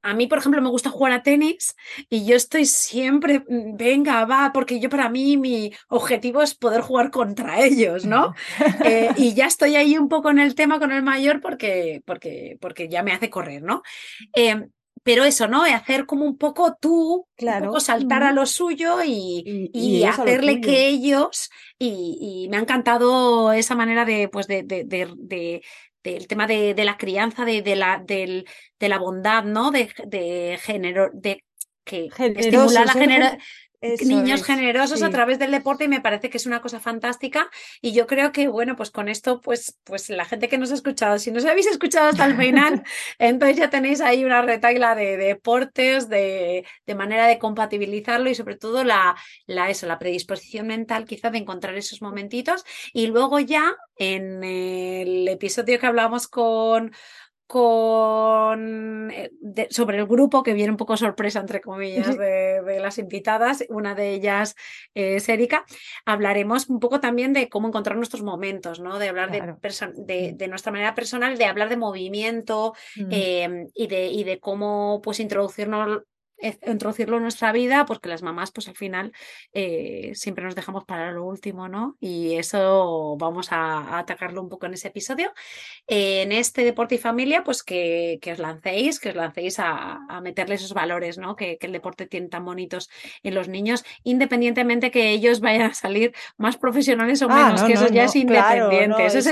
[0.02, 1.76] a mí, por ejemplo, me gusta jugar a tenis
[2.10, 6.82] y yo estoy siempre, mm, venga, va, porque yo para mí mi objetivo es poder
[6.82, 8.34] jugar contra ellos, ¿no?
[8.86, 12.57] Eh, y ya estoy ahí un poco en el tema con el mayor porque, porque,
[12.61, 13.82] porque ya me hace correr, ¿no?
[14.34, 14.69] Em,
[15.03, 15.64] pero eso, ¿no?
[15.64, 17.65] Hacer como un poco tú, claro.
[17.65, 21.49] un poco saltar a lo suyo y, hacerle que ellos,
[21.80, 25.61] y, me ha encantado esa manera de, pues, de, de, de
[26.12, 28.46] del tema de, de, la crianza, de, de la, del,
[28.80, 29.72] de la bondad, ¿no?
[29.72, 31.44] De, de género, de
[31.84, 33.38] que estimular la
[33.82, 37.49] niños generosos a través del deporte y me parece que es una cosa fantástica.
[37.82, 40.76] Y yo creo que bueno pues con esto pues pues la gente que nos ha
[40.76, 42.84] escuchado si nos habéis escuchado hasta el final
[43.20, 48.56] entonces ya tenéis ahí una retagla de, deportes de, de, manera de compatibilizarlo y sobre
[48.56, 52.64] todo la, la eso la predisposición mental quizá de encontrar esos momentitos.
[52.94, 56.94] Y luego ya en el episodio que hablamos con
[57.48, 59.32] con eh,
[59.69, 63.64] sobre el grupo que viene un poco sorpresa entre comillas de, las invitadas.
[63.69, 64.56] Una de ellas
[64.94, 65.65] es Erika.
[66.06, 70.36] Hablaremos un poco también de cómo encontrar nuestros momentos no de hablar de, mm.
[70.36, 73.07] de, nuestra manera personal de hablar de movimiento mm.
[73.11, 76.03] em, y de y de cómo pues introducirnos
[76.40, 79.12] introducirlo en nuestra vida, porque las mamás, pues al final
[79.54, 81.98] eh, siempre nos dejamos para lo último, ¿no?
[82.00, 85.34] Y eso vamos a, atacarlo un poco en ese episodio.
[85.88, 90.22] en este deporte y familia, pues que, que, os lancéis, que os lancéis a, a
[90.22, 91.36] meterle esos valores, ¿no?
[91.36, 92.90] Que, que, el deporte tiene tan bonitos
[93.24, 97.74] en los niños, independientemente que ellos vayan a salir más profesionales o ah, menos, que
[97.74, 99.26] eso ya es independiente, eso, es,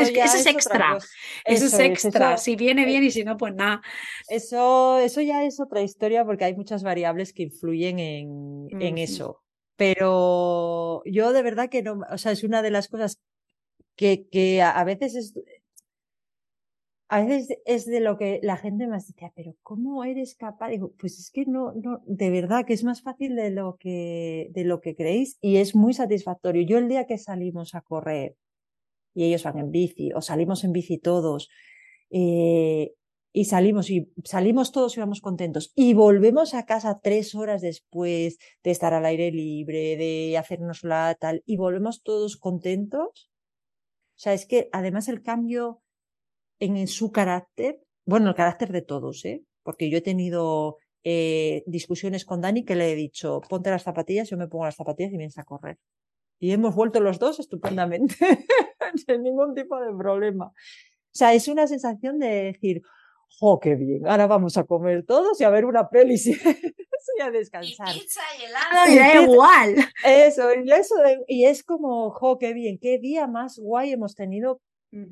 [0.48, 0.98] extra,
[1.46, 3.82] eso, es extra, si viene bien y si no, pues nada.
[4.28, 8.98] Eso, eso ya es otra historia porque hay muchas variables variables que influyen en, en
[8.98, 9.42] eso.
[9.76, 13.20] Pero yo de verdad que no, o sea, es una de las cosas
[13.98, 15.34] que, que a, veces es,
[17.10, 20.70] a veces es de lo que la gente me dice, pero ¿cómo eres capaz?
[20.70, 24.48] Digo, pues es que no, no, de verdad que es más fácil de lo que,
[24.52, 26.62] de lo que creéis y es muy satisfactorio.
[26.62, 28.38] Yo el día que salimos a correr
[29.14, 31.50] y ellos van en bici o salimos en bici todos,
[32.12, 32.94] eh,
[33.36, 38.38] y salimos y salimos todos y vamos contentos y volvemos a casa tres horas después
[38.64, 43.30] de estar al aire libre, de hacernos la tal y volvemos todos contentos.
[44.16, 45.82] O sea, es que además el cambio
[46.60, 49.44] en, su carácter, bueno, el carácter de todos, ¿eh?
[49.64, 54.30] Porque yo he tenido eh, discusiones con Dani que le he dicho, ponte las zapatillas,
[54.30, 55.78] yo me pongo las zapatillas y vienes a correr.
[56.40, 58.16] Y hemos vuelto los dos estupendamente,
[59.06, 60.46] sin ningún tipo de problema.
[60.46, 62.82] O sea, es una sensación de decir,
[63.42, 64.08] ¡oh, qué bien!
[64.08, 66.34] Ahora vamos a comer todos y a ver una peli y
[67.22, 67.96] a descansar.
[67.96, 69.76] Y pizza y helado y da igual.
[70.04, 70.96] Eso, y, eso
[71.28, 72.78] y es como, ¡oh, qué bien!
[72.80, 74.62] ¡Qué día más guay hemos tenido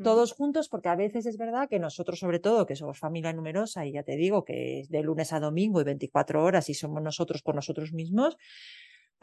[0.03, 0.69] todos juntos!
[0.69, 4.03] Porque a veces es verdad que nosotros, sobre todo, que somos familia numerosa, y ya
[4.03, 7.55] te digo que es de lunes a domingo y 24 horas y somos nosotros por
[7.55, 8.37] nosotros mismos,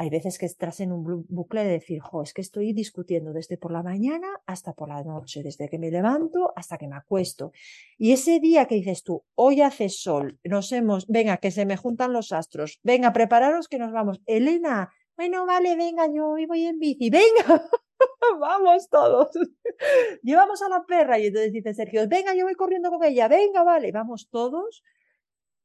[0.00, 3.58] hay veces que estás en un bucle de decir, jo, es que estoy discutiendo desde
[3.58, 7.52] por la mañana hasta por la noche, desde que me levanto hasta que me acuesto.
[7.98, 11.76] Y ese día que dices tú, hoy hace sol, nos hemos, venga, que se me
[11.76, 14.22] juntan los astros, venga, prepararos que nos vamos.
[14.24, 17.68] Elena, bueno, vale, venga, yo hoy voy en bici, venga,
[18.40, 19.28] vamos todos.
[20.22, 23.64] Llevamos a la perra y entonces dice Sergio, venga, yo voy corriendo con ella, venga,
[23.64, 24.82] vale, vamos todos,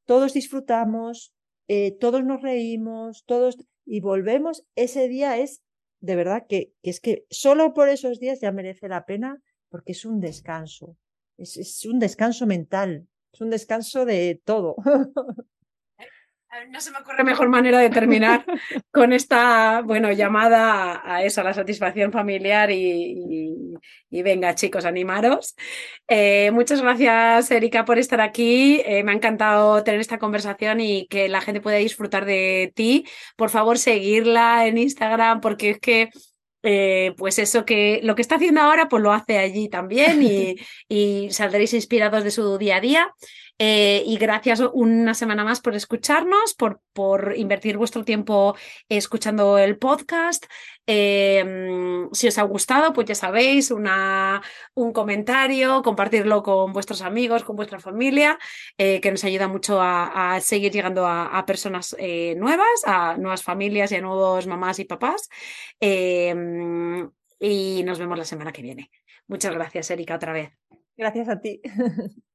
[0.03, 1.33] todos disfrutamos,
[1.69, 5.61] eh, todos nos reímos, todos y volvemos, ese día es
[6.01, 9.93] de verdad que, que, es que solo por esos días ya merece la pena porque
[9.93, 10.97] es un descanso,
[11.37, 14.75] es, es un descanso mental, es un descanso de todo.
[16.69, 18.45] No se me ocurre mejor manera de terminar
[18.91, 23.77] con esta, bueno, llamada a eso, a la satisfacción familiar y,
[24.09, 25.55] venga, chicos, animaros.
[26.07, 28.81] Eh, muchas gracias, Erika, por estar aquí.
[28.85, 33.05] Eh, me ha encantado tener esta conversación y que la gente pueda disfrutar de ti.
[33.35, 36.09] Por favor, seguirla en Instagram porque es que
[36.67, 40.55] eh, pues eso que lo que está haciendo ahora, pues lo hace allí también y,
[40.89, 43.13] y saldréis inspirados de su día a día.
[43.57, 48.55] Eh, y gracias una semana más por escucharnos, por, por invertir vuestro tiempo
[48.89, 50.45] escuchando el podcast.
[50.87, 54.41] Eh, si os ha gustado, pues ya sabéis, una,
[54.73, 58.37] un comentario, compartirlo con vuestros amigos, con vuestra familia,
[58.77, 61.95] eh, que nos ayuda mucho a, seguir llegando a, a personas
[62.35, 65.29] nuevas, a nuevas familias y a nuevos mamás y papás.
[67.39, 68.91] y nos vemos la semana que viene.
[69.27, 70.51] Muchas gracias, Erika, otra vez.
[70.97, 71.61] Gracias a ti.